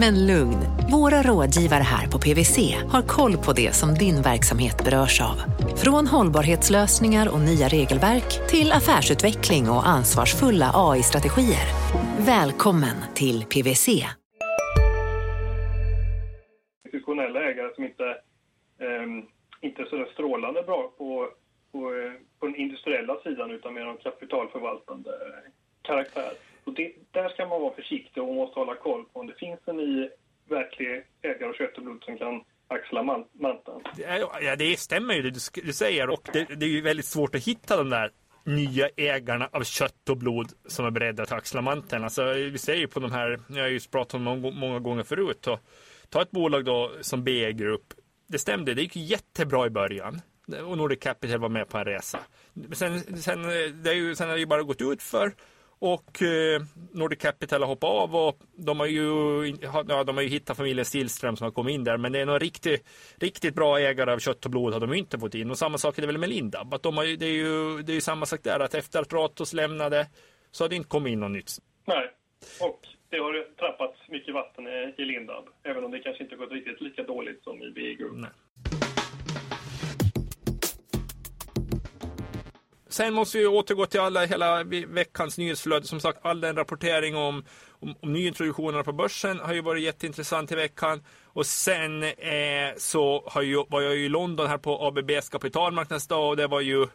Men 0.00 0.26
lugn, 0.26 0.60
våra 0.92 1.22
rådgivare 1.22 1.82
här 1.82 2.06
på 2.12 2.18
PWC 2.18 2.58
har 2.92 3.02
koll 3.02 3.36
på 3.36 3.52
det 3.52 3.72
som 3.72 3.94
din 3.94 4.22
verksamhet 4.22 4.84
berörs 4.84 5.20
av. 5.20 5.36
Från 5.82 6.06
hållbarhetslösningar 6.06 7.26
och 7.34 7.40
nya 7.40 7.68
regelverk 7.68 8.30
till 8.50 8.72
affärsutveckling 8.72 9.64
och 9.74 9.88
ansvarsfulla 9.88 10.68
AI-strategier. 10.74 11.66
Välkommen 12.26 12.96
till 13.14 13.38
PWC. 13.50 13.88
Institutionella 16.84 17.40
ägare 17.50 17.74
som 17.74 17.84
inte, 17.84 18.06
um, 19.02 19.26
inte 19.60 19.82
är 19.82 19.86
så 19.86 20.06
strålande 20.12 20.62
bra 20.62 20.92
på, 20.98 21.28
på, 21.72 21.78
eh, 21.78 22.12
på 22.38 22.46
den 22.46 22.56
industriella 22.56 23.16
sidan 23.24 23.50
utan 23.50 23.74
mer 23.74 23.86
av 23.86 23.96
kapitalförvaltande 23.96 25.10
karaktär. 25.82 26.32
Och 26.66 26.74
det, 26.74 26.92
där 27.10 27.28
ska 27.28 27.46
man 27.46 27.60
vara 27.60 27.74
försiktig 27.74 28.22
och 28.22 28.34
måste 28.34 28.60
hålla 28.60 28.74
koll 28.74 29.04
på 29.04 29.20
om 29.20 29.26
det 29.26 29.34
finns 29.34 29.60
en 29.66 29.76
ny 29.76 30.08
verklig 30.48 31.04
ägare 31.22 31.48
av 31.48 31.52
kött 31.52 31.76
och 31.76 31.82
blod 31.82 32.04
som 32.04 32.18
kan 32.18 32.44
axla 32.68 33.02
manteln. 33.02 33.82
Ja, 34.42 34.56
det 34.56 34.78
stämmer 34.78 35.14
ju 35.14 35.22
det 35.22 35.30
du 35.64 35.72
säger 35.72 36.10
och 36.10 36.28
det, 36.32 36.44
det 36.44 36.66
är 36.66 36.70
ju 36.70 36.80
väldigt 36.80 37.06
svårt 37.06 37.34
att 37.34 37.44
hitta 37.44 37.76
de 37.76 37.90
där 37.90 38.10
nya 38.44 38.88
ägarna 38.96 39.48
av 39.52 39.62
kött 39.62 40.08
och 40.10 40.16
blod 40.16 40.52
som 40.66 40.86
är 40.86 40.90
beredda 40.90 41.22
att 41.22 41.32
axla 41.32 41.60
manteln. 41.60 42.04
Alltså, 42.04 42.32
vi 42.32 42.58
ser 42.58 42.74
ju 42.74 42.88
på 42.88 43.00
de 43.00 43.12
här, 43.12 43.40
jag 43.48 43.62
har 43.62 43.68
ju 43.68 43.80
pratat 43.80 44.14
om 44.14 44.22
många, 44.22 44.50
många 44.50 44.78
gånger 44.78 45.02
förut. 45.02 45.46
Och, 45.46 45.60
ta 46.08 46.22
ett 46.22 46.30
bolag 46.30 46.64
då 46.64 46.92
som 47.00 47.24
BE 47.24 47.52
Group. 47.52 47.82
Det 48.26 48.38
stämde, 48.38 48.74
det 48.74 48.82
gick 48.82 48.96
jättebra 48.96 49.66
i 49.66 49.70
början. 49.70 50.20
Och 50.66 50.78
Nordic 50.78 51.00
Capital 51.00 51.40
var 51.40 51.48
med 51.48 51.68
på 51.68 51.78
en 51.78 51.84
resa. 51.84 52.18
Sen, 52.72 53.00
sen, 53.00 53.42
det 53.82 53.90
är 53.90 53.94
ju, 53.94 54.14
sen 54.14 54.28
har 54.28 54.34
det 54.34 54.40
ju 54.40 54.46
bara 54.46 54.62
gått 54.62 54.82
ut 54.82 55.02
för 55.02 55.32
och 55.84 56.22
eh, 56.22 56.62
Nordic 56.92 57.18
Capital 57.18 57.60
har 57.60 57.68
hoppat 57.68 57.90
av 57.90 58.16
och 58.16 58.38
de 58.56 58.80
har 58.80 58.86
ju, 58.86 59.02
ja, 59.88 60.04
de 60.04 60.16
har 60.16 60.22
ju 60.22 60.28
hittat 60.28 60.56
familjen 60.56 60.84
Stillström 60.84 61.36
som 61.36 61.44
har 61.44 61.52
kommit 61.52 61.74
in 61.74 61.84
där. 61.84 61.96
Men 61.96 62.12
det 62.12 62.20
är 62.20 62.26
någon 62.26 62.40
riktigt, 62.40 62.88
riktigt 63.16 63.54
bra 63.54 63.78
ägare 63.78 64.12
av 64.12 64.18
kött 64.18 64.44
och 64.44 64.50
blod 64.50 64.72
har 64.72 64.80
de 64.80 64.94
inte 64.94 65.18
fått 65.18 65.34
in. 65.34 65.50
Och 65.50 65.58
samma 65.58 65.78
sak 65.78 65.98
är 65.98 66.02
det 66.02 66.06
väl 66.06 66.18
med 66.18 66.28
Lindab. 66.28 66.74
Att 66.74 66.82
de 66.82 66.96
har, 66.96 67.04
det, 67.04 67.26
är 67.26 67.30
ju, 67.30 67.82
det 67.82 67.92
är 67.92 67.94
ju 67.94 68.00
samma 68.00 68.26
sak 68.26 68.40
där. 68.42 68.60
Att 68.60 68.74
efter 68.74 69.00
att 69.00 69.12
Ratos 69.12 69.52
lämnade 69.52 70.06
så 70.50 70.64
har 70.64 70.68
det 70.68 70.76
inte 70.76 70.88
kommit 70.88 71.12
in 71.12 71.20
något 71.20 71.30
nytt. 71.30 71.50
Nej, 71.84 72.10
och 72.60 72.80
det 73.10 73.18
har 73.18 73.56
trappats 73.58 74.08
mycket 74.08 74.34
vatten 74.34 74.66
i 74.98 75.04
Lindab. 75.04 75.44
Även 75.62 75.84
om 75.84 75.90
det 75.90 75.98
kanske 75.98 76.24
inte 76.24 76.36
gått 76.36 76.52
riktigt 76.52 76.80
lika 76.80 77.02
dåligt 77.02 77.44
som 77.44 77.62
i 77.62 77.70
BE 77.70 77.94
Group. 77.94 78.12
Nej. 78.14 78.30
Sen 82.94 83.14
måste 83.14 83.38
vi 83.38 83.46
återgå 83.46 83.86
till 83.86 84.00
alla, 84.00 84.26
hela 84.26 84.64
veckans 84.88 85.38
nyhetsflöde. 85.38 85.86
Som 85.86 86.00
sagt, 86.00 86.18
all 86.22 86.40
den 86.40 86.56
rapportering 86.56 87.16
om, 87.16 87.44
om, 87.68 87.94
om 88.00 88.12
nyintroduktionerna 88.12 88.84
på 88.84 88.92
börsen 88.92 89.40
har 89.40 89.54
ju 89.54 89.60
varit 89.60 89.82
jätteintressant 89.82 90.52
i 90.52 90.54
veckan. 90.54 91.02
Och 91.24 91.46
sen 91.46 92.02
eh, 92.02 92.10
så 92.76 93.24
har 93.26 93.42
ju, 93.42 93.64
var 93.68 93.80
jag 93.80 93.96
ju 93.96 94.04
i 94.04 94.08
London 94.08 94.46
här 94.46 94.58
på 94.58 94.86
ABBs 94.86 95.28
kapitalmarknadsdag 95.28 96.28
och 96.28 96.36
det 96.36 96.46
var 96.46 96.60
ju 96.60 96.86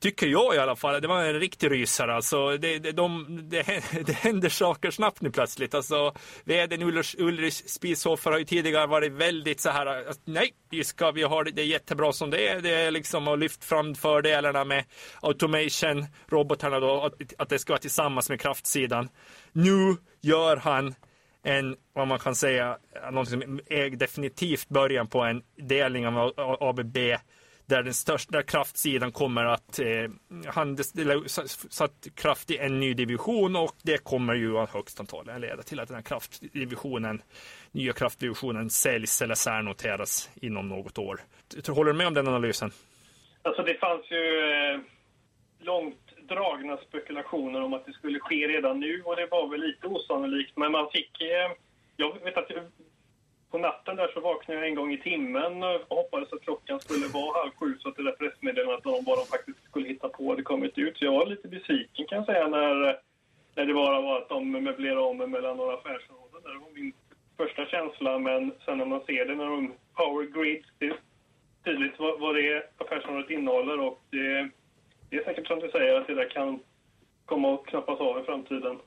Tycker 0.00 0.26
jag 0.26 0.54
i 0.54 0.58
alla 0.58 0.76
fall. 0.76 1.02
Det 1.02 1.08
var 1.08 1.24
en 1.24 1.40
riktig 1.40 1.70
rysare. 1.70 2.14
Alltså, 2.14 2.56
det, 2.56 2.78
det, 2.78 2.92
de, 2.92 3.26
det, 3.50 3.66
det 4.06 4.12
händer 4.12 4.48
saker 4.48 4.90
snabbt 4.90 5.20
nu 5.20 5.30
plötsligt. 5.30 5.74
Alltså, 5.74 6.14
vdn 6.44 6.82
Ulrich, 6.82 7.14
Ulrich 7.18 7.54
Spieshofer 7.54 8.30
har 8.30 8.38
ju 8.38 8.44
tidigare 8.44 8.86
varit 8.86 9.12
väldigt 9.12 9.60
så 9.60 9.70
här. 9.70 9.86
Att, 9.86 10.20
nej, 10.24 10.50
vi 10.70 10.84
ska, 10.84 11.10
vi 11.10 11.22
har 11.22 11.44
det, 11.44 11.50
det 11.50 11.62
är 11.62 11.66
jättebra 11.66 12.12
som 12.12 12.30
det 12.30 12.48
är. 12.48 12.60
Det 12.60 12.70
är 12.70 12.90
liksom 12.90 13.28
att 13.28 13.38
lyft 13.38 13.64
fram 13.64 13.94
fördelarna 13.94 14.64
med 14.64 14.84
automation, 15.20 16.06
robotarna 16.28 16.80
då, 16.80 17.04
att, 17.04 17.14
att 17.38 17.48
det 17.48 17.58
ska 17.58 17.72
vara 17.72 17.80
tillsammans 17.80 18.28
med 18.28 18.40
kraftsidan. 18.40 19.08
Nu 19.52 19.96
gör 20.20 20.56
han 20.56 20.94
en, 21.42 21.76
vad 21.92 22.08
man 22.08 22.18
kan 22.18 22.34
säga, 22.34 22.78
något 23.12 23.28
som 23.28 23.60
är 23.66 23.90
definitivt 23.90 24.68
början 24.68 25.06
på 25.06 25.20
en 25.20 25.42
delning 25.56 26.06
av 26.06 26.32
ABB 26.60 26.96
där 27.70 27.82
den 27.82 27.94
största 27.94 28.42
kraftsidan 28.42 29.12
kommer 29.12 29.44
att 29.44 29.78
eh, 29.78 30.10
satt 31.70 32.08
kraft 32.14 32.50
i 32.50 32.58
en 32.58 32.80
ny 32.80 32.94
division 32.94 33.56
och 33.56 33.76
det 33.82 34.04
kommer 34.04 34.34
ju 34.34 34.66
högst 34.66 35.00
antagligen 35.00 35.40
leda 35.40 35.62
till 35.62 35.80
att 35.80 35.88
den 35.88 35.94
här 35.94 36.02
kraftdivisionen, 36.02 37.22
nya 37.72 37.92
kraftdivisionen 37.92 38.70
säljs 38.70 39.22
eller 39.22 39.34
särnoteras 39.34 40.30
inom 40.34 40.68
något 40.68 40.98
år. 40.98 41.20
Håller 41.68 41.92
du 41.92 41.98
med 41.98 42.06
om 42.06 42.14
den 42.14 42.28
analysen? 42.28 42.70
Alltså 43.42 43.62
det 43.62 43.74
fanns 43.74 44.10
ju 44.10 44.40
eh, 44.50 44.80
långt 45.58 46.28
dragna 46.28 46.76
spekulationer 46.76 47.60
om 47.62 47.74
att 47.74 47.86
det 47.86 47.92
skulle 47.92 48.18
ske 48.20 48.48
redan 48.48 48.80
nu 48.80 49.02
och 49.04 49.16
det 49.16 49.26
var 49.26 49.48
väl 49.48 49.60
lite 49.60 49.86
osannolikt 49.86 50.56
men 50.56 50.72
man 50.72 50.90
fick 50.90 51.20
eh, 51.20 51.50
jag 51.96 52.24
vet 52.24 52.36
att 52.36 52.50
på 53.50 53.58
natten 53.58 53.96
där 53.96 54.10
så 54.14 54.20
vaknade 54.20 54.60
jag 54.60 54.68
en 54.68 54.74
gång 54.74 54.92
i 54.92 54.98
timmen 54.98 55.62
och 55.62 55.96
hoppades 55.96 56.32
att 56.32 56.42
klockan 56.42 56.80
skulle 56.80 57.06
vara 57.06 57.38
halv 57.38 57.50
sju 57.58 57.78
så 57.78 57.88
att 57.88 57.96
det 57.96 58.02
där 58.02 58.12
pressmeddelandet 58.12 58.86
om 58.86 59.04
vad 59.06 59.18
de 59.18 59.26
faktiskt 59.26 59.64
skulle 59.64 59.88
hitta 59.88 60.08
på 60.08 60.30
hade 60.30 60.42
kommit 60.42 60.78
ut. 60.78 60.96
Så 60.96 61.04
jag 61.04 61.12
var 61.12 61.26
lite 61.26 61.48
besviken 61.48 62.06
kan 62.06 62.18
jag 62.18 62.26
säga 62.26 62.48
när, 62.48 62.98
när 63.54 63.66
det 63.66 63.74
bara 63.74 64.00
var 64.00 64.18
att 64.18 64.28
de 64.28 64.50
möblerade 64.50 65.00
om 65.00 65.16
mellan 65.16 65.56
några 65.56 65.74
affärsområden. 65.74 66.42
Det 66.42 66.58
var 66.58 66.74
min 66.74 66.92
första 67.36 67.66
känsla 67.66 68.18
men 68.18 68.52
sen 68.64 68.78
när 68.78 68.84
man 68.84 69.00
ser 69.00 69.24
det 69.24 69.34
när 69.34 69.46
de 69.46 69.72
power 69.94 70.24
grid, 70.24 70.64
det 70.78 70.86
är 70.86 70.96
tydligt 71.64 71.98
vad, 71.98 72.20
vad 72.20 72.34
det 72.34 72.70
affärsområdet 72.78 73.30
innehåller 73.30 73.80
och 73.80 74.02
det, 74.10 74.50
det 75.10 75.16
är 75.16 75.24
säkert 75.24 75.46
som 75.46 75.60
du 75.60 75.70
säger 75.70 76.00
att 76.00 76.06
det 76.06 76.14
där 76.14 76.30
kan 76.30 76.60
komma 77.24 77.54
att 77.54 77.66
knappas 77.66 78.00
av 78.00 78.20
i 78.20 78.22
framtiden. 78.22 78.78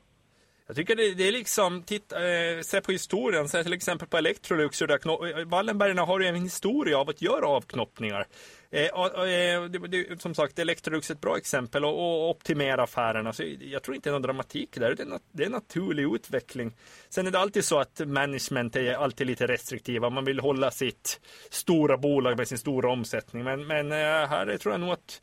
Jag 0.67 0.75
tycker 0.75 0.95
det, 0.95 1.13
det 1.13 1.27
är 1.27 1.31
liksom, 1.31 1.83
titta, 1.83 2.29
eh, 2.29 2.61
se 2.61 2.81
på 2.81 2.91
historien, 2.91 3.49
se 3.49 3.63
till 3.63 3.73
exempel 3.73 4.07
på 4.07 4.17
Electrolux. 4.17 4.79
Där 4.79 5.39
eh, 5.39 5.45
Wallenbergarna 5.45 6.01
har 6.01 6.19
ju 6.19 6.27
en 6.27 6.35
historia 6.35 6.97
av 6.97 7.09
att 7.09 7.21
göra 7.21 7.47
avknoppningar. 7.47 8.27
Eh, 8.71 8.81
eh, 8.81 9.63
det, 9.63 9.87
det, 9.87 10.21
som 10.21 10.35
sagt, 10.35 10.59
Electrolux 10.59 11.09
är 11.09 11.13
ett 11.13 11.21
bra 11.21 11.37
exempel 11.37 11.85
och, 11.85 11.91
och 11.91 12.29
optimera 12.29 12.83
affärerna. 12.83 13.33
Så 13.33 13.43
jag 13.59 13.83
tror 13.83 13.95
inte 13.95 14.09
det 14.09 14.11
är 14.11 14.13
någon 14.13 14.21
dramatik 14.21 14.69
där, 14.75 14.95
det 14.95 15.03
är, 15.03 15.19
det 15.31 15.43
är 15.43 15.47
en 15.47 15.51
naturlig 15.51 16.15
utveckling. 16.15 16.73
Sen 17.09 17.27
är 17.27 17.31
det 17.31 17.39
alltid 17.39 17.65
så 17.65 17.79
att 17.79 18.01
management 18.05 18.75
är 18.75 18.93
alltid 18.93 19.27
lite 19.27 19.47
restriktiva. 19.47 20.09
Man 20.09 20.25
vill 20.25 20.39
hålla 20.39 20.71
sitt 20.71 21.21
stora 21.49 21.97
bolag 21.97 22.37
med 22.37 22.47
sin 22.47 22.57
stora 22.57 22.91
omsättning. 22.91 23.43
Men, 23.43 23.67
men 23.67 23.91
eh, 23.91 23.97
här 24.27 24.57
tror 24.57 24.73
jag 24.73 24.81
nog 24.81 24.91
att 24.91 25.21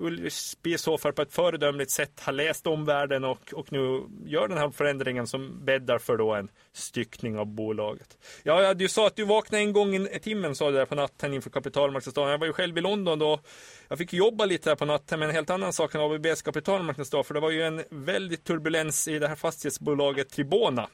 Ulrich 0.00 0.54
Sofer 0.76 1.12
på 1.12 1.22
ett 1.22 1.32
föredömligt 1.32 1.90
sätt 1.90 2.20
har 2.20 2.32
läst 2.32 2.66
omvärlden 2.66 3.24
och, 3.24 3.52
och 3.52 3.72
nu 3.72 4.02
gör 4.26 4.48
den 4.48 4.58
här 4.58 4.70
förändringen 4.70 5.26
som 5.26 5.64
bäddar 5.64 5.98
för 5.98 6.16
då 6.16 6.34
en 6.34 6.48
styckning 6.72 7.38
av 7.38 7.46
bolaget. 7.46 8.18
Ja, 8.42 8.74
du 8.74 8.88
sa 8.88 9.06
att 9.06 9.16
du 9.16 9.24
vaknade 9.24 9.62
en 9.64 9.72
gång 9.72 9.94
i 9.94 10.20
timmen 10.22 10.54
sa 10.54 10.70
du 10.70 10.76
där 10.76 10.86
på 10.86 10.94
natten 10.94 11.34
inför 11.34 11.50
kapitalmarknadsdagen. 11.50 12.30
Jag 12.30 12.38
var 12.38 12.46
ju 12.46 12.52
själv 12.52 12.78
i 12.78 12.80
London 12.80 13.18
då. 13.18 13.40
Jag 13.88 13.98
fick 13.98 14.12
jobba 14.12 14.44
lite 14.44 14.70
där 14.70 14.76
på 14.76 14.84
natten 14.84 15.18
med 15.18 15.28
en 15.28 15.34
helt 15.34 15.50
annan 15.50 15.72
sak 15.72 15.94
än 15.94 16.00
ABBs 16.00 16.42
kapitalmarknadsdag 16.42 17.26
för 17.26 17.34
det 17.34 17.40
var 17.40 17.50
ju 17.50 17.62
en 17.62 17.84
väldigt 17.90 18.44
turbulens 18.44 19.08
i 19.08 19.18
det 19.18 19.28
här 19.28 19.36
fastighetsbolaget 19.36 20.30
Tribona 20.30 20.88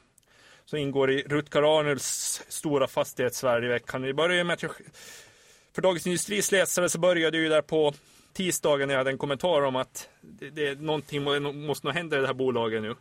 som 0.64 0.78
ingår 0.78 1.10
i 1.10 1.22
Rutger 1.22 1.78
Arnulfs 1.78 2.42
stora 2.48 2.86
fastighetssverige 2.86 3.66
i 3.66 3.72
veckan. 3.72 4.02
Vi 4.02 4.14
börjar 4.14 4.44
med 4.44 4.54
att 4.54 4.62
jag, 4.62 4.72
för 5.74 5.82
Dagens 5.82 6.06
Industris 6.06 6.52
läsare 6.52 6.88
så 6.88 6.98
började 6.98 7.38
ju 7.38 7.48
där 7.48 7.62
på 7.62 7.94
tisdagen 8.36 8.88
när 8.88 8.94
jag 8.94 9.00
hade 9.00 9.10
en 9.10 9.18
kommentar 9.18 9.62
om 9.62 9.76
att 9.76 10.08
det, 10.20 10.50
det 10.50 10.80
någonting 10.80 11.22
måste 11.66 11.86
nog 11.86 11.94
hända 11.94 12.18
i 12.18 12.20
det 12.20 12.26
här 12.26 12.34
bolaget 12.34 12.82
nu. 12.82 12.94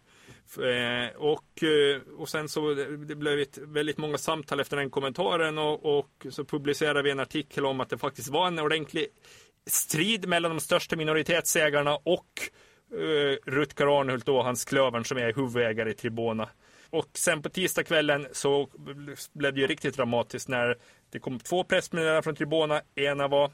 Eh, 0.64 1.16
och, 1.16 1.64
eh, 1.64 2.02
och 2.18 2.30
sen 2.30 2.50
så 2.50 2.74
det 3.08 3.16
blev 3.16 3.40
ett 3.40 3.58
väldigt 3.58 3.98
många 3.98 4.18
samtal 4.18 4.60
efter 4.60 4.78
den 4.78 4.90
kommentaren 4.90 5.58
och, 5.58 5.98
och 5.98 6.28
så 6.30 6.46
publicerade 6.46 7.02
vi 7.02 7.12
en 7.12 7.20
artikel 7.20 7.66
om 7.66 7.80
att 7.80 7.90
det 7.90 7.98
faktiskt 7.98 8.30
var 8.30 8.48
en 8.48 8.60
ordentlig 8.60 9.08
strid 9.68 10.28
mellan 10.28 10.52
de 10.52 10.60
största 10.60 10.96
minoritetsägarna 10.96 11.96
och 11.96 12.28
uh, 12.94 13.38
Rutger 13.46 14.00
Arnhult 14.00 14.30
och 14.30 14.44
hans 14.44 14.66
Klövern 14.66 15.06
som 15.06 15.18
är 15.18 15.34
huvudägare 15.34 15.92
i 15.92 15.94
Tribona. 15.94 16.50
Och 16.90 17.10
sen 17.14 17.42
på 17.42 17.50
tisdagskvällen 17.50 18.28
så 18.32 18.68
blev 19.34 19.54
det 19.54 19.60
ju 19.60 19.68
riktigt 19.68 19.96
dramatiskt 19.96 20.48
när 20.48 20.78
det 21.10 21.20
kom 21.20 21.40
två 21.40 21.64
pressmeddelanden 21.64 22.24
från 22.24 22.36
Tribona. 22.36 22.82
Ena 22.96 23.28
var 23.28 23.52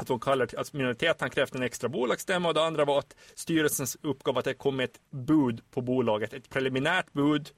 att 0.00 0.06
de 0.06 0.20
kallar 0.20 0.48
alltså 0.56 0.76
minoriteten 0.76 1.30
krävde 1.30 1.58
en 1.58 1.62
extra 1.62 1.88
bolagsstämma 1.88 2.48
och 2.48 2.54
det 2.54 2.64
andra 2.64 2.84
var 2.84 2.98
att 2.98 3.16
styrelsens 3.34 3.96
uppgav 4.02 4.38
att 4.38 4.44
det 4.44 4.54
kom 4.54 4.80
ett 4.80 5.00
bud 5.10 5.60
på 5.70 5.80
bolaget, 5.80 6.32
ett 6.32 6.50
preliminärt 6.50 7.12
bud. 7.12 7.50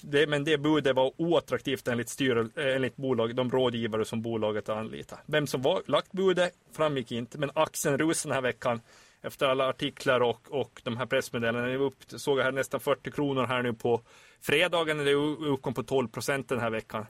Det, 0.00 0.26
men 0.26 0.44
det 0.44 0.58
budet 0.58 0.96
var 0.96 1.12
oattraktivt 1.16 1.88
enligt, 1.88 2.08
styre, 2.08 2.48
enligt 2.74 2.96
bolag, 2.96 3.36
de 3.36 3.50
rådgivare 3.50 4.04
som 4.04 4.22
bolaget 4.22 4.68
anlitat. 4.68 5.18
Vem 5.26 5.46
som 5.46 5.62
var 5.62 5.82
lagt 5.86 6.12
budet 6.12 6.52
framgick 6.72 7.12
inte, 7.12 7.38
men 7.38 7.50
aktien 7.54 7.98
rusade 7.98 8.30
den 8.30 8.34
här 8.34 8.42
veckan 8.42 8.80
efter 9.22 9.46
alla 9.46 9.68
artiklar 9.68 10.20
och, 10.20 10.40
och 10.50 10.80
de 10.84 10.96
här 10.96 11.06
pressmeddelandena. 11.06 11.72
Jag 11.72 11.92
såg 12.06 12.40
här 12.40 12.52
nästan 12.52 12.80
40 12.80 13.10
kronor 13.10 13.46
här 13.46 13.62
nu 13.62 13.72
på 13.72 14.00
fredagen, 14.40 14.98
det 14.98 15.14
uppkom 15.14 15.74
på 15.74 15.82
12 15.82 16.08
procent 16.08 16.48
den 16.48 16.60
här 16.60 16.70
veckan. 16.70 17.06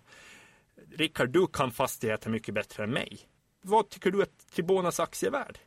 Rickard, 0.96 1.30
du 1.30 1.46
kan 1.46 1.72
fastigheter 1.72 2.30
mycket 2.30 2.54
bättre 2.54 2.84
än 2.84 2.90
mig 2.90 3.28
vad 3.64 3.88
tycker 3.88 4.10
du 4.10 4.22
att 4.22 4.52
Tribonas 4.54 5.00
aktie 5.00 5.28
är 5.28 5.32
värd? 5.32 5.58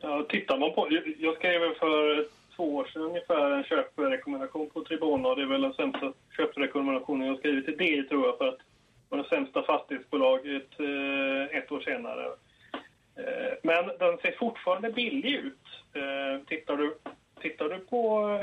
Ja, 0.00 0.26
tittar 0.28 0.58
man 0.58 0.74
på, 0.74 0.88
jag 1.18 1.36
skrev 1.36 1.74
för 1.74 2.26
två 2.56 2.76
år 2.76 2.84
sedan 2.84 3.02
ungefär 3.02 3.50
en 3.50 3.64
köprekommendation 3.64 4.70
på 4.70 4.84
Tribona 4.84 5.28
och 5.28 5.36
det 5.36 5.42
är 5.42 5.46
väl 5.46 5.62
den 5.62 5.72
sämsta 5.74 6.12
köprekommendationen 6.36 7.28
jag 7.28 7.38
skrivit 7.38 7.64
till 7.64 7.76
DI 7.76 8.02
tror 8.02 8.26
jag 8.26 8.38
för 8.38 8.48
att 8.48 8.58
det 8.58 9.16
var 9.16 9.18
det 9.18 9.28
sämsta 9.28 9.62
fastighetsbolaget 9.62 10.80
eh, 10.80 11.58
ett 11.58 11.72
år 11.72 11.80
senare. 11.80 12.26
Eh, 13.16 13.52
men 13.62 13.86
den 13.86 14.18
ser 14.18 14.38
fortfarande 14.38 14.92
billig 14.92 15.34
ut. 15.34 15.66
Eh, 15.92 16.44
tittar, 16.46 16.76
du, 16.76 16.96
tittar 17.40 17.68
du 17.68 17.78
på 17.78 18.38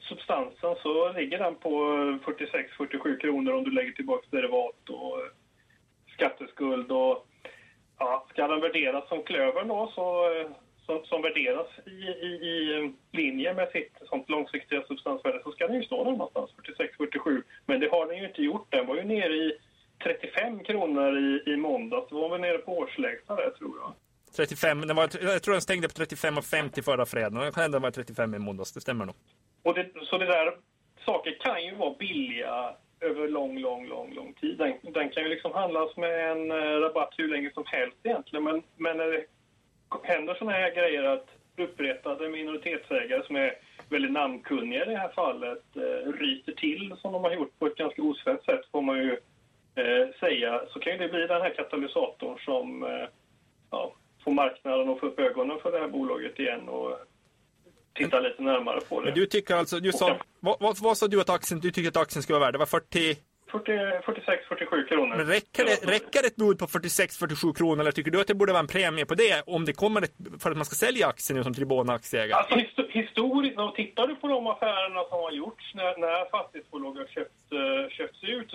substansen 0.00 0.74
så 0.82 1.12
ligger 1.12 1.38
den 1.38 1.54
på 1.54 1.68
46-47 2.78 3.18
kronor 3.18 3.52
om 3.52 3.64
du 3.64 3.70
lägger 3.70 3.92
tillbaka 3.92 4.26
derivat 4.30 4.88
och 4.90 5.18
skatteskuld 6.14 6.92
och 6.92 7.26
Ja, 8.04 8.26
ska 8.30 8.48
den 8.48 8.60
värderas 8.60 9.08
som 9.08 9.22
klövern 9.22 9.68
då, 9.68 9.92
så, 9.94 10.04
som, 10.86 11.04
som 11.04 11.22
värderas 11.22 11.66
i, 11.86 11.90
i, 12.28 12.30
i 12.52 12.92
linje 13.12 13.54
med 13.54 13.68
sitt 13.68 13.92
sånt 14.08 14.28
långsiktiga 14.28 14.82
substansvärde 14.82 15.40
så 15.44 15.52
ska 15.52 15.66
den 15.66 15.76
ju 15.76 15.82
stå 15.82 16.04
någonstans 16.04 16.50
46-47. 16.98 17.42
Men 17.66 17.80
det 17.80 17.88
har 17.88 18.06
den 18.06 18.18
ju 18.18 18.26
inte 18.28 18.42
gjort. 18.42 18.66
Den 18.70 18.86
var 18.86 18.96
ju 18.96 19.04
nere 19.04 19.34
i 19.34 19.52
35 20.04 20.64
kronor 20.64 21.18
i, 21.18 21.52
i 21.52 21.56
måndags. 21.56 22.08
Det 22.08 22.14
var 22.14 22.28
väl 22.28 22.40
nere 22.40 22.58
på 22.58 22.78
årslägsta 22.78 23.36
där 23.36 23.50
tror 23.50 23.78
jag. 23.80 23.92
35, 24.36 24.80
den 24.80 24.96
var, 24.96 25.02
jag 25.22 25.42
tror 25.42 25.52
den 25.52 25.62
stängde 25.62 25.88
på 25.88 25.94
35,50 25.94 26.82
förra 26.82 27.06
fredagen. 27.06 27.72
Den 27.72 27.82
vara 27.82 27.92
35 27.92 28.34
i 28.34 28.38
måndags, 28.38 28.72
det 28.72 28.80
stämmer 28.80 29.04
nog. 29.04 29.14
Och 29.62 29.74
det, 29.74 29.90
så 30.10 30.18
det 30.18 30.26
där, 30.26 30.56
saker 31.04 31.36
kan 31.40 31.64
ju 31.64 31.74
vara 31.74 31.94
billiga 31.98 32.74
över 33.02 33.28
lång, 33.28 33.58
lång, 33.58 33.86
lång, 33.86 34.14
lång 34.14 34.32
tid. 34.32 34.58
Den, 34.58 34.74
den 34.82 35.08
kan 35.08 35.22
ju 35.22 35.28
liksom 35.28 35.52
handlas 35.52 35.96
med 35.96 36.30
en 36.30 36.50
eh, 36.50 36.80
rabatt 36.80 37.14
hur 37.16 37.28
länge 37.28 37.50
som 37.54 37.64
helst 37.66 37.96
egentligen. 38.02 38.44
Men, 38.44 38.62
men 38.76 38.96
när 38.96 39.06
det 39.06 39.24
händer 40.02 40.34
sådana 40.34 40.56
här 40.56 40.74
grejer 40.74 41.02
att 41.02 41.28
upprättade 41.56 42.28
minoritetsägare 42.28 43.22
som 43.26 43.36
är 43.36 43.54
väldigt 43.88 44.12
namnkunniga 44.12 44.82
i 44.84 44.88
det 44.88 44.98
här 44.98 45.08
fallet 45.08 45.76
eh, 45.76 46.12
ryter 46.12 46.52
till 46.52 46.94
som 46.98 47.12
de 47.12 47.24
har 47.24 47.32
gjort 47.32 47.58
på 47.58 47.66
ett 47.66 47.76
ganska 47.76 48.02
osvenskt 48.02 48.44
sätt 48.44 48.66
får 48.72 48.82
man 48.82 48.98
ju 48.98 49.12
eh, 49.74 50.08
säga. 50.20 50.62
Så 50.68 50.80
kan 50.80 50.98
det 50.98 51.08
bli 51.08 51.26
den 51.26 51.42
här 51.42 51.54
katalysatorn 51.54 52.38
som 52.38 52.82
eh, 52.82 53.08
ja, 53.70 53.94
får 54.24 54.30
marknaden 54.30 54.88
att 54.88 55.00
få 55.00 55.06
upp 55.06 55.18
ögonen 55.18 55.58
för 55.62 55.72
det 55.72 55.78
här 55.78 55.88
bolaget 55.88 56.38
igen 56.38 56.68
och 56.68 56.98
titta 57.94 58.20
lite 58.20 58.42
närmare 58.42 58.80
på 58.80 59.00
det. 59.00 59.04
Men 59.04 59.14
du 59.14 59.26
tycker 59.26 59.54
alltså, 59.54 59.80
du 59.80 59.92
sa, 59.92 60.18
vad, 60.40 60.56
vad, 60.60 60.78
vad 60.78 60.98
sa 60.98 61.08
du 61.08 61.20
att 61.20 61.30
aktien, 61.30 61.60
du 61.60 61.70
tycker 61.70 61.88
att 61.88 61.96
aktien 61.96 62.22
ska 62.22 62.32
vara 62.32 62.44
värd? 62.44 62.54
Det 62.54 62.58
var 62.58 62.66
40? 62.66 63.16
46-47 63.52 64.88
kronor. 64.88 65.16
Men 65.16 65.26
räcker 65.26 65.64
det, 65.64 65.92
räcker 65.92 66.26
ett 66.26 66.36
bud 66.36 66.58
på 66.58 66.66
46-47 66.66 67.54
kronor 67.54 67.80
eller 67.80 67.92
tycker 67.92 68.10
du 68.10 68.20
att 68.20 68.26
det 68.26 68.34
borde 68.34 68.52
vara 68.52 68.60
en 68.60 68.66
premie 68.66 69.06
på 69.06 69.14
det 69.14 69.42
om 69.46 69.64
det 69.64 69.72
kommer 69.72 70.02
ett, 70.02 70.14
för 70.38 70.50
att 70.50 70.56
man 70.56 70.64
ska 70.64 70.74
sälja 70.74 71.06
aktien 71.06 71.36
nu 71.36 71.44
som 71.44 71.54
Tribona-aktieägare? 71.54 72.32
Alltså 72.32 72.82
historiskt, 72.92 73.58
om 73.58 73.72
tittar 73.76 74.06
du 74.06 74.14
på 74.14 74.28
de 74.28 74.46
affärerna 74.46 75.04
som 75.04 75.18
har 75.18 75.32
gjorts 75.32 75.74
när, 75.74 75.98
när 75.98 76.30
fastighetsbolag 76.30 76.92
har 76.92 77.06
köpt, 77.06 77.52
uh, 77.52 77.88
köpts 77.90 78.24
ut. 78.24 78.54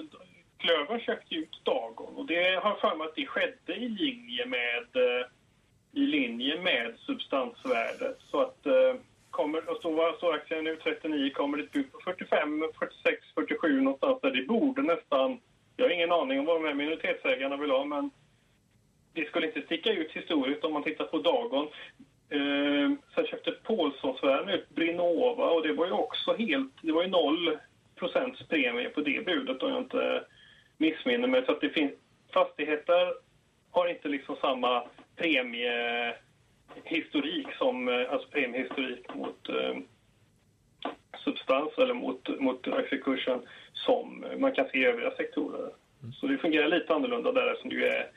Klövern 0.58 1.00
köpte 1.00 1.36
ut 1.36 1.62
Dagon 1.63 2.15
och 2.15 2.26
det 2.26 2.60
har 2.63 2.76
för 2.76 2.95
mig 2.95 3.08
att 3.08 3.15
det 3.15 3.26
skedde 3.26 3.76
i 3.76 3.89
linje 3.89 4.45
med, 4.45 4.88
uh, 4.95 5.26
i 5.93 6.06
linje 6.06 6.62
med 6.62 6.95
substansvärdet. 7.00 8.17
Så 8.32 8.41
att 8.41 8.60
uh, 8.65 9.02
kommer, 9.38 9.69
och 9.69 9.82
så 9.82 9.91
var 9.91 10.17
så 10.19 10.32
aktien 10.32 10.63
nu 10.63 10.76
39, 10.76 11.30
kommer 11.34 11.58
det 11.58 11.63
ett 11.63 11.71
bud 11.71 11.91
på 11.91 12.00
45, 12.04 12.63
46, 12.80 13.17
47 13.36 13.82
någonstans 13.82 14.21
där. 14.21 14.32
Det 14.32 14.47
borde 14.47 14.82
nästan, 14.82 15.39
jag 15.76 15.86
har 15.86 15.89
ingen 15.89 16.12
aning 16.12 16.39
om 16.39 16.45
vad 16.45 16.62
de 16.62 16.67
här 16.67 16.73
minoritetsägarna 16.73 17.58
vill 17.58 17.71
ha, 17.71 17.86
men 17.86 18.12
det 19.13 19.26
skulle 19.26 19.47
inte 19.47 19.62
sticka 19.62 19.91
ut 19.93 20.12
historiskt 20.12 20.63
om 20.63 20.73
man 20.73 20.84
tittar 20.84 21.06
på 21.06 21.17
Dagon. 21.17 21.67
Eh, 22.30 22.91
sen 23.15 23.26
köpte 23.26 23.52
Paulssonsvärden 23.52 24.50
ut 24.50 24.69
Brinova 24.69 25.45
och 25.50 25.67
det 25.67 25.73
var 25.73 25.86
ju 25.86 25.91
också 25.91 26.36
helt, 26.36 26.73
det 26.82 26.91
var 26.91 27.04
ju 27.04 27.10
noll 27.10 27.58
procents 27.95 28.47
premie 28.47 28.89
på 28.89 29.02
det 29.02 29.26
budet 29.26 29.63
om 29.63 29.69
jag 29.69 29.82
inte 29.82 30.23
missminner 30.78 31.28
mig. 31.28 31.45
Så 31.45 31.52
att 31.52 31.62
det 31.62 31.69
finns, 31.69 31.91
fastigheter 32.34 33.13
har 33.71 33.88
inte 33.88 34.08
liksom 34.08 34.36
samma 34.41 34.84
premie 35.15 36.15
historik 36.83 37.47
som, 37.57 37.87
eh, 37.87 38.13
alltså 38.13 38.29
premiehistorik 38.29 39.15
mot 39.15 39.49
eh, 39.49 39.77
substans 41.23 41.77
eller 41.77 41.93
mot, 41.93 42.39
mot 42.39 42.67
aktiekursen 42.67 43.39
som 43.73 44.25
man 44.37 44.51
kan 44.51 44.69
se 44.69 44.77
i 44.77 44.85
övriga 44.85 45.11
sektorer. 45.11 45.71
Mm. 46.01 46.13
Så 46.13 46.27
det 46.27 46.37
fungerar 46.37 46.67
lite 46.67 46.93
annorlunda 46.93 47.31
där 47.31 47.51
eftersom 47.51 47.69
det 47.69 47.87
är, 47.87 48.11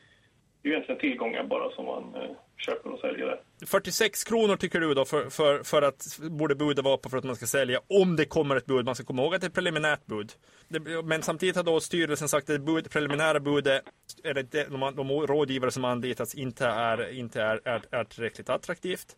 det 0.63 0.69
är 0.69 0.73
egentligen 0.73 1.01
tillgångar 1.01 1.45
bara 1.45 1.71
som 1.71 1.85
man 1.85 2.15
eh, 2.15 2.31
köper 2.57 2.93
och 2.93 3.01
säljer 3.01 3.27
där. 3.27 3.41
46 3.67 4.25
kronor 4.25 4.57
tycker 4.57 4.81
du 4.81 4.95
då 4.95 5.05
för, 5.05 5.31
för, 5.31 5.63
för 5.63 5.83
att 5.83 6.19
borde 6.19 6.55
budet 6.55 6.85
vara 6.85 6.97
på 6.97 7.09
för 7.09 7.19
att 7.19 7.25
man 7.25 7.37
ska 7.37 7.47
sälja 7.47 7.81
om 7.87 8.17
det 8.17 8.25
kommer 8.25 8.57
ett 8.57 8.67
bud. 8.67 8.85
Man 8.85 8.95
ska 8.95 9.05
komma 9.05 9.23
ihåg 9.23 9.35
att 9.35 9.41
det 9.41 9.45
är 9.45 9.49
ett 9.49 9.55
preliminärt 9.55 10.07
bud. 10.07 10.33
Det, 10.69 11.03
men 11.05 11.23
samtidigt 11.23 11.57
har 11.57 11.63
då 11.63 11.81
styrelsen 11.81 12.29
sagt 12.29 12.51
att 12.51 12.67
det 12.67 12.91
preliminära 12.91 13.41
budet 13.41 13.83
eller 14.25 14.43
det, 14.43 14.65
de, 14.65 14.95
de 14.97 15.11
rådgivare 15.11 15.71
som 15.71 15.85
anlitats 15.85 16.35
inte 16.35 16.67
är, 16.67 17.13
inte 17.13 17.43
är, 17.43 17.61
är, 17.65 17.83
är 17.91 18.05
tillräckligt 18.05 18.49
attraktivt. 18.49 19.17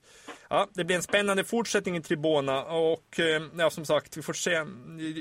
Ja, 0.48 0.68
det 0.74 0.84
blir 0.84 0.96
en 0.96 1.02
spännande 1.02 1.44
fortsättning 1.44 1.96
i 1.96 2.02
Tribona 2.02 2.64
och 2.64 3.20
eh, 3.20 3.42
ja, 3.58 3.70
som 3.70 3.84
sagt, 3.84 4.16
vi 4.16 4.22
får 4.22 4.32
se. 4.32 4.64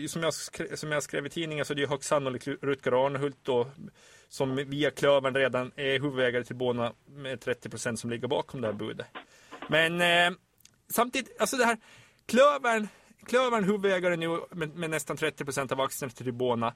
Som 0.08 0.24
jag, 0.24 0.34
som 0.80 0.92
jag 0.92 1.04
skrev 1.04 1.26
i 1.26 1.30
tidningen 1.30 1.66
så 1.66 1.74
är 1.74 1.76
det 1.76 1.90
högst 1.90 2.10
sannolikt 2.10 2.48
Rutger 2.48 3.06
Arnhult 3.06 3.38
då 3.44 3.68
som 4.32 4.56
via 4.56 4.92
Klövern 4.92 5.36
redan 5.36 5.72
är 5.76 6.00
huvudägare 6.00 6.44
till 6.44 6.56
Bona 6.56 6.94
med 7.06 7.42
30 7.42 7.70
procent 7.70 8.00
som 8.00 8.10
ligger 8.10 8.28
bakom 8.28 8.62
det 8.62 8.68
här 8.68 8.74
budet. 8.74 9.08
Men 9.70 10.02
eh, 10.02 10.38
samtidigt, 10.90 11.42
alltså 11.42 11.58
det 11.58 11.66
här 11.66 11.78
Klövern 12.26 12.88
Klövern 13.26 13.64
huvudägare 13.64 14.16
nu 14.16 14.40
med, 14.52 14.76
med 14.76 14.90
nästan 14.90 15.18
30 15.18 15.46
procent 15.46 15.72
av 15.72 15.82
aktierna 15.82 16.10
till 16.10 16.26
Tribona. 16.26 16.74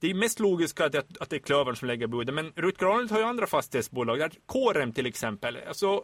Det 0.00 0.10
är 0.10 0.14
mest 0.14 0.40
logiskt 0.40 0.80
att, 0.80 0.94
att 0.94 1.30
det 1.30 1.36
är 1.36 1.40
Klövern 1.40 1.76
som 1.76 1.88
lägger 1.88 2.06
budet, 2.06 2.34
men 2.34 2.52
Rutger 2.56 2.86
Arnold 2.86 3.10
har 3.10 3.18
ju 3.18 3.24
andra 3.24 3.46
fastighetsbolag, 3.46 4.32
Kårem 4.46 4.92
till 4.92 5.06
exempel. 5.06 5.58
Alltså, 5.68 6.02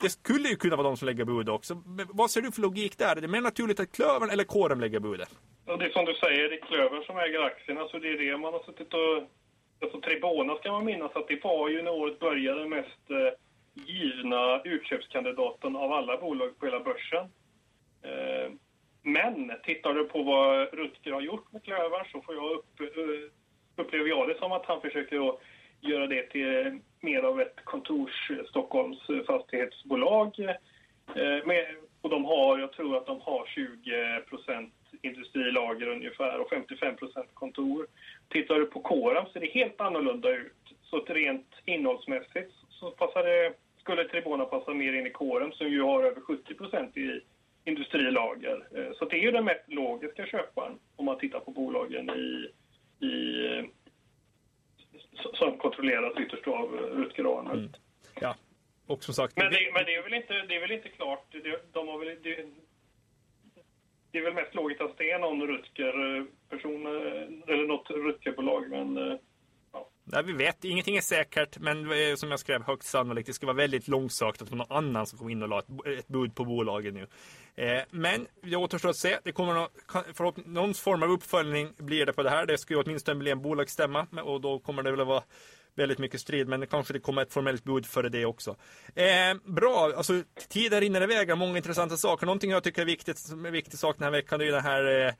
det 0.00 0.10
skulle 0.10 0.48
ju 0.48 0.56
kunna 0.56 0.76
vara 0.76 0.88
de 0.88 0.96
som 0.96 1.06
lägger 1.06 1.24
bud 1.24 1.48
också. 1.48 1.82
Vad 2.08 2.30
ser 2.30 2.42
du 2.42 2.52
för 2.52 2.62
logik 2.62 2.98
där? 2.98 3.16
Är 3.16 3.20
det 3.20 3.28
mer 3.28 3.40
naturligt 3.40 3.80
att 3.80 3.92
Klövern 3.92 4.30
eller 4.30 4.44
Kårem 4.44 4.80
lägger 4.80 5.00
budet? 5.00 5.28
Ja, 5.66 5.76
det 5.76 5.84
är 5.84 5.90
som 5.90 6.04
du 6.04 6.14
säger, 6.14 6.48
det 6.48 6.56
är 6.56 6.66
Klövern 6.66 7.02
som 7.04 7.18
äger 7.18 7.40
aktierna, 7.40 7.88
så 7.88 7.98
det 7.98 8.08
är 8.08 8.18
det 8.18 8.38
man 8.38 8.52
har 8.52 8.62
suttit 8.62 8.94
och... 8.94 9.16
Alltså 9.80 10.00
Tribona 10.00 10.56
ska 10.56 10.72
man 10.72 10.84
minnas 10.84 11.16
att 11.16 11.28
det 11.28 11.44
var 11.44 11.68
ju 11.68 11.82
när 11.82 11.92
året 11.92 12.18
började 12.18 12.68
mest 12.68 13.10
eh, 13.10 13.38
givna 13.84 14.62
utköpskandidaten 14.64 15.76
av 15.76 15.92
alla 15.92 16.16
bolag 16.16 16.58
på 16.58 16.66
hela 16.66 16.80
börsen. 16.80 17.24
Eh, 18.02 18.52
men 19.02 19.52
tittar 19.64 19.94
du 19.94 20.04
på 20.04 20.22
vad 20.22 20.74
Rutger 20.74 21.12
har 21.12 21.20
gjort 21.20 21.52
med 21.52 21.64
Klövern 21.64 22.06
så 22.12 22.20
får 22.20 22.34
jag 22.34 22.50
upp, 22.52 22.80
eh, 22.80 23.30
upplever 23.76 24.08
jag 24.08 24.28
det 24.28 24.38
som 24.38 24.52
att 24.52 24.66
han 24.66 24.80
försöker 24.80 25.28
att 25.28 25.40
göra 25.80 26.06
det 26.06 26.22
till 26.22 26.80
mer 27.00 27.22
av 27.22 27.40
ett 27.40 27.64
kontors 27.64 28.30
eh, 28.30 28.44
Stockholms 28.48 29.10
eh, 29.10 29.22
fastighetsbolag. 29.26 30.38
Eh, 31.14 31.46
med, 31.46 31.66
och 32.00 32.10
de 32.10 32.24
har, 32.24 32.58
jag 32.58 32.72
tror 32.72 32.96
att 32.96 33.06
de 33.06 33.20
har 33.20 33.46
20 33.46 34.22
industrilager 35.02 35.88
ungefär 35.88 36.38
och 36.38 36.52
55% 36.52 37.26
kontor. 37.34 37.86
Tittar 38.28 38.54
du 38.54 38.66
på 38.66 38.80
Coram 38.80 39.26
ser 39.32 39.40
det 39.40 39.46
helt 39.46 39.80
annorlunda 39.80 40.30
ut. 40.30 40.52
Så 40.82 41.00
rent 41.00 41.54
innehållsmässigt 41.64 42.52
så 42.68 42.90
passar 42.90 43.24
det, 43.24 43.54
skulle 43.80 44.04
Tribona 44.04 44.44
passa 44.44 44.74
mer 44.74 44.92
in 44.92 45.06
i 45.06 45.10
Coram 45.10 45.52
som 45.52 45.68
ju 45.68 45.82
har 45.82 46.02
över 46.02 46.20
70% 46.20 46.98
i 46.98 47.20
industrilager. 47.64 48.66
Eh, 48.74 48.92
så 48.98 49.04
det 49.04 49.16
är 49.16 49.22
ju 49.22 49.30
den 49.30 49.44
mest 49.44 49.64
logiska 49.66 50.26
köparen 50.26 50.78
om 50.96 51.04
man 51.04 51.18
tittar 51.18 51.40
på 51.40 51.50
bolagen 51.50 52.10
i, 52.10 52.50
i 53.06 53.70
som 55.34 55.58
kontrolleras 55.58 56.18
ytterst 56.18 56.48
av 56.48 56.72
Rutger 56.72 57.38
Arnelt. 57.38 57.58
Mm. 57.58 57.70
Ja, 58.20 58.36
och 58.86 59.04
som 59.04 59.14
sagt... 59.14 59.36
Men 59.36 59.52
det, 59.52 59.70
men 59.74 59.84
det, 59.84 59.94
är, 59.94 60.02
väl 60.02 60.14
inte, 60.14 60.32
det 60.48 60.56
är 60.56 60.60
väl 60.60 60.72
inte 60.72 60.88
klart. 60.88 61.34
De 61.72 61.88
har 61.88 61.98
väl, 61.98 62.16
det, 64.16 64.20
är 64.20 64.24
väl 64.24 64.34
mest 64.34 64.54
logiskt 64.54 64.80
att 64.80 64.98
det 64.98 65.10
är 65.10 65.18
någon 65.18 65.46
Rutger-person 65.46 66.86
eh, 66.86 66.92
eh, 66.92 67.54
eller 67.54 67.66
något 67.66 67.90
Rutger-bolag. 67.90 68.70
Men 68.70 68.96
eh, 68.96 69.18
Nej, 70.04 70.22
vi 70.24 70.32
vet, 70.32 70.64
ingenting 70.64 70.96
är 70.96 71.00
säkert, 71.00 71.58
men 71.58 71.86
som 72.16 72.30
jag 72.30 72.40
skrev 72.40 72.62
högst 72.62 72.88
sannolikt, 72.88 73.26
det 73.26 73.32
ska 73.32 73.46
vara 73.46 73.56
väldigt 73.56 73.88
långsökt 73.88 74.42
att 74.42 74.50
någon 74.50 74.66
annan 74.72 75.06
som 75.06 75.18
kommer 75.18 75.30
in 75.30 75.42
och 75.42 75.48
la 75.48 75.58
ett, 75.58 75.98
ett 75.98 76.08
bud 76.08 76.34
på 76.34 76.44
bolaget 76.44 76.94
nu. 76.94 77.06
Eh, 77.56 77.82
men 77.90 78.26
det 78.42 78.56
återstår 78.56 78.88
att 78.88 78.96
se. 78.96 79.18
Det 79.24 79.32
kommer 79.32 79.54
någon, 79.54 79.68
någon 80.44 80.74
form 80.74 81.02
av 81.02 81.10
uppföljning 81.10 81.72
blir 81.76 82.06
det 82.06 82.12
på 82.12 82.22
det 82.22 82.30
här. 82.30 82.46
Det 82.46 82.58
ska 82.58 82.74
ju 82.74 82.80
åtminstone 82.80 83.18
bli 83.18 83.30
en 83.30 83.42
bolagsstämma 83.42 84.06
och 84.24 84.40
då 84.40 84.58
kommer 84.58 84.82
det 84.82 84.90
väl 84.90 85.00
att 85.00 85.06
vara 85.06 85.22
väldigt 85.76 85.98
mycket 85.98 86.20
strid, 86.20 86.48
men 86.48 86.60
det 86.60 86.66
kanske 86.66 86.92
det 86.92 87.00
kommer 87.00 87.22
ett 87.22 87.32
formellt 87.32 87.64
bud 87.64 87.86
före 87.86 88.08
det 88.08 88.26
också. 88.26 88.56
Eh, 88.94 89.34
bra, 89.44 89.92
alltså 89.96 90.22
tiden 90.48 90.80
rinner 90.80 91.02
iväg, 91.02 91.38
många 91.38 91.56
intressanta 91.56 91.96
saker. 91.96 92.26
Någonting 92.26 92.50
jag 92.50 92.64
tycker 92.64 92.82
är 92.82 92.86
viktigt, 92.86 93.18
som 93.18 93.46
är 93.46 93.50
viktig 93.50 93.78
sak 93.78 93.96
den 93.98 94.04
här 94.04 94.10
veckan, 94.10 94.38
det 94.38 94.44
är 94.44 94.46
ju 94.46 94.52
den 94.52 94.64
här 94.64 95.14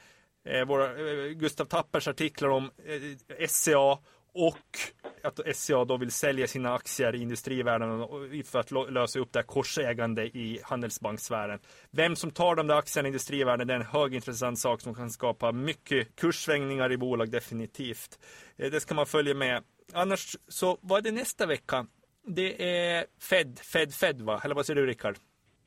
eh, 0.44 0.54
eh, 0.54 0.66
våra, 0.66 0.84
eh, 0.84 1.28
Gustav 1.28 1.64
Tappers 1.64 2.08
artiklar 2.08 2.48
om 2.48 2.70
eh, 2.86 3.46
SCA 3.48 3.98
och 4.36 4.78
att 5.22 5.56
SCA 5.56 5.84
då 5.84 5.96
vill 5.96 6.10
sälja 6.10 6.46
sina 6.46 6.74
aktier 6.74 7.14
i 7.14 7.22
industrivärlden 7.22 8.06
för 8.44 8.58
att 8.58 8.90
lösa 8.90 9.18
upp 9.18 9.32
det 9.32 9.38
här 9.38 9.46
korsägande 9.46 10.24
i 10.24 10.60
handelsbanksfären. 10.62 11.58
Vem 11.90 12.16
som 12.16 12.30
tar 12.30 12.56
de 12.56 12.66
där 12.66 12.76
aktierna 12.76 13.06
i 13.06 13.10
industrivärlden 13.10 13.66
det 13.66 13.74
är 13.74 13.80
en 13.80 13.86
högintressant 13.86 14.58
sak 14.58 14.80
som 14.80 14.94
kan 14.94 15.10
skapa 15.10 15.52
mycket 15.52 16.16
kurssvängningar 16.16 16.92
i 16.92 16.96
bolag 16.96 17.30
definitivt. 17.30 18.18
Eh, 18.56 18.70
det 18.70 18.80
ska 18.80 18.94
man 18.94 19.06
följa 19.06 19.34
med. 19.34 19.62
Annars 19.92 20.36
så 20.48 20.78
vad 20.80 20.98
är 20.98 21.02
det 21.02 21.12
nästa 21.12 21.46
vecka? 21.46 21.86
Det 22.26 22.62
är 22.62 23.06
Fed, 23.20 23.58
Fed, 23.58 23.94
Fed 23.94 24.20
va? 24.20 24.40
Eller 24.44 24.54
vad 24.54 24.66
säger 24.66 24.80
du 24.80 24.86
Rickard? 24.86 25.16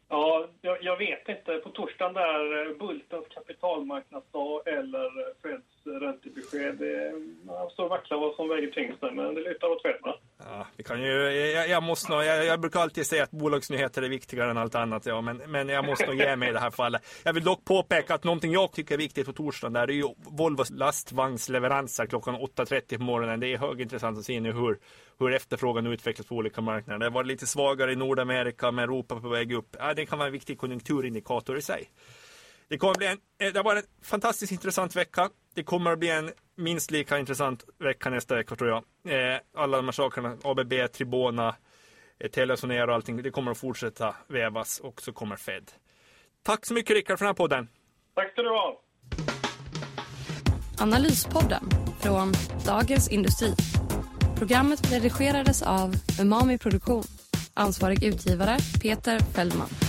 Ja, 0.10 0.48
jag, 0.62 0.84
jag, 0.84 0.98
vet 0.98 1.30
inte. 1.30 1.58
På 1.58 1.69
torsdagen 1.69 2.13
där 2.13 2.65
eh, 2.65 2.78
Bultens 2.78 3.28
kapitalmarknadsdag 3.28 4.67
eller 4.67 5.06
eh, 5.06 5.34
Feds 5.41 6.02
räntebesked. 6.02 6.82
Eh, 6.82 7.13
det 7.65 7.72
står 7.74 7.84
och 7.84 7.89
vacklar 7.89 8.17
vad 8.17 8.36
som 8.36 8.50
väger 8.50 8.72
tyngst 8.72 9.02
men 9.02 9.36
det 9.36 9.41
lutar 9.41 9.67
åt 9.67 9.82
Fed 9.82 9.95
Ja, 10.45 10.67
vi 10.78 10.84
kan 10.84 11.02
ju, 11.02 11.12
jag, 11.32 11.69
jag 11.69 11.84
måste 11.84 12.12
nog, 12.12 12.23
jag, 12.23 12.45
jag, 12.45 12.60
brukar 12.60 12.80
alltid 12.80 13.08
säga 13.08 13.23
att 13.23 13.32
bolagsnyheter 13.32 14.02
är 14.02 14.10
viktigare 14.10 14.52
än 14.52 14.58
allt 14.58 14.75
annat, 14.75 15.06
ja, 15.06 15.21
men, 15.21 15.38
men 15.38 15.69
jag 15.69 15.86
måste 15.86 16.06
nog 16.06 16.15
ge 16.15 16.36
mig 16.36 16.49
i 16.49 16.52
det 16.52 16.60
här 16.60 16.71
fallet. 16.71 17.02
Jag 17.23 17.34
vill 17.34 17.43
dock 17.43 17.65
påpeka 17.65 18.13
att 18.13 18.23
någonting 18.23 18.52
jag 18.52 18.71
tycker 18.71 18.95
är 18.95 18.97
viktigt 18.97 19.25
på 19.25 19.34
torsdagen 19.34 19.73
där 19.73 19.88
är 19.88 19.93
ju 19.93 20.04
Volvos 20.17 20.69
lastvagnsleveranser 20.69 22.06
klockan 22.06 22.36
8.30 22.36 22.97
på 22.97 23.04
morgonen. 23.04 23.39
Det 23.39 23.54
är 23.54 23.58
högintressant 23.58 24.17
att 24.17 24.25
se 24.25 24.39
nu 24.39 24.52
hur, 24.52 24.80
hur 25.19 25.34
efterfrågan 25.34 25.88
utvecklas 25.88 26.28
på 26.28 26.36
olika 26.36 26.62
marknader. 26.62 26.99
Det 26.99 27.10
var 27.10 27.23
lite 27.23 27.47
svagare 27.47 27.93
i 27.93 27.95
Nordamerika 27.95 28.71
med 28.71 28.84
Europa 28.84 29.19
på 29.19 29.30
väg 29.30 29.52
upp. 29.54 29.75
Ja, 29.80 29.93
det 29.93 30.06
kan 30.06 30.17
vara 30.17 30.28
en 30.28 30.34
viktig 30.34 30.58
konjunkturindikator 30.58 31.58
i 31.58 31.62
sig. 31.62 31.89
Det 32.69 32.77
kommer 32.77 32.95
bli 32.95 33.08
en, 33.08 33.17
eh, 33.39 33.53
det 33.53 33.62
var 33.62 33.75
en 33.75 33.84
fantastiskt 34.03 34.51
intressant 34.51 34.95
vecka. 34.95 35.29
Det 35.55 35.63
kommer 35.63 35.91
att 35.91 35.99
bli 35.99 36.10
en 36.10 36.32
minst 36.55 36.91
lika 36.91 37.19
intressant 37.19 37.63
vecka 37.79 38.10
nästa 38.10 38.36
vecka 38.36 38.55
tror 38.55 38.69
jag. 38.69 38.84
Eh, 39.34 39.39
alla 39.58 39.77
de 39.77 39.86
här 39.86 39.91
sakerna, 39.91 40.38
ABB, 40.43 40.88
Tribona, 40.88 41.55
eh, 42.19 42.29
Telia 42.29 42.86
och 42.86 42.93
allting, 42.93 43.23
det 43.23 43.32
kommer 43.32 43.51
att 43.51 43.58
fortsätta 43.58 44.15
vävas 44.27 44.79
och 44.79 45.01
så 45.01 45.13
kommer 45.13 45.36
Fed. 45.36 45.71
Tack 46.43 46.65
så 46.65 46.73
mycket 46.73 46.95
Rickard 46.95 47.17
för 47.17 47.25
den 47.25 47.29
här 47.29 47.34
podden. 47.34 47.67
Tack 48.15 48.32
ska 48.32 48.41
du 48.41 48.49
ha. 48.49 48.82
Analyspodden 50.79 51.69
från 52.01 52.34
Dagens 52.65 53.10
Industri. 53.10 53.53
Programmet 54.38 54.91
redigerades 54.91 55.62
av 55.62 55.93
Umami 56.21 56.58
Produktion. 56.58 57.03
Ansvarig 57.53 58.03
utgivare 58.03 58.58
Peter 58.82 59.19
Fellman. 59.19 59.88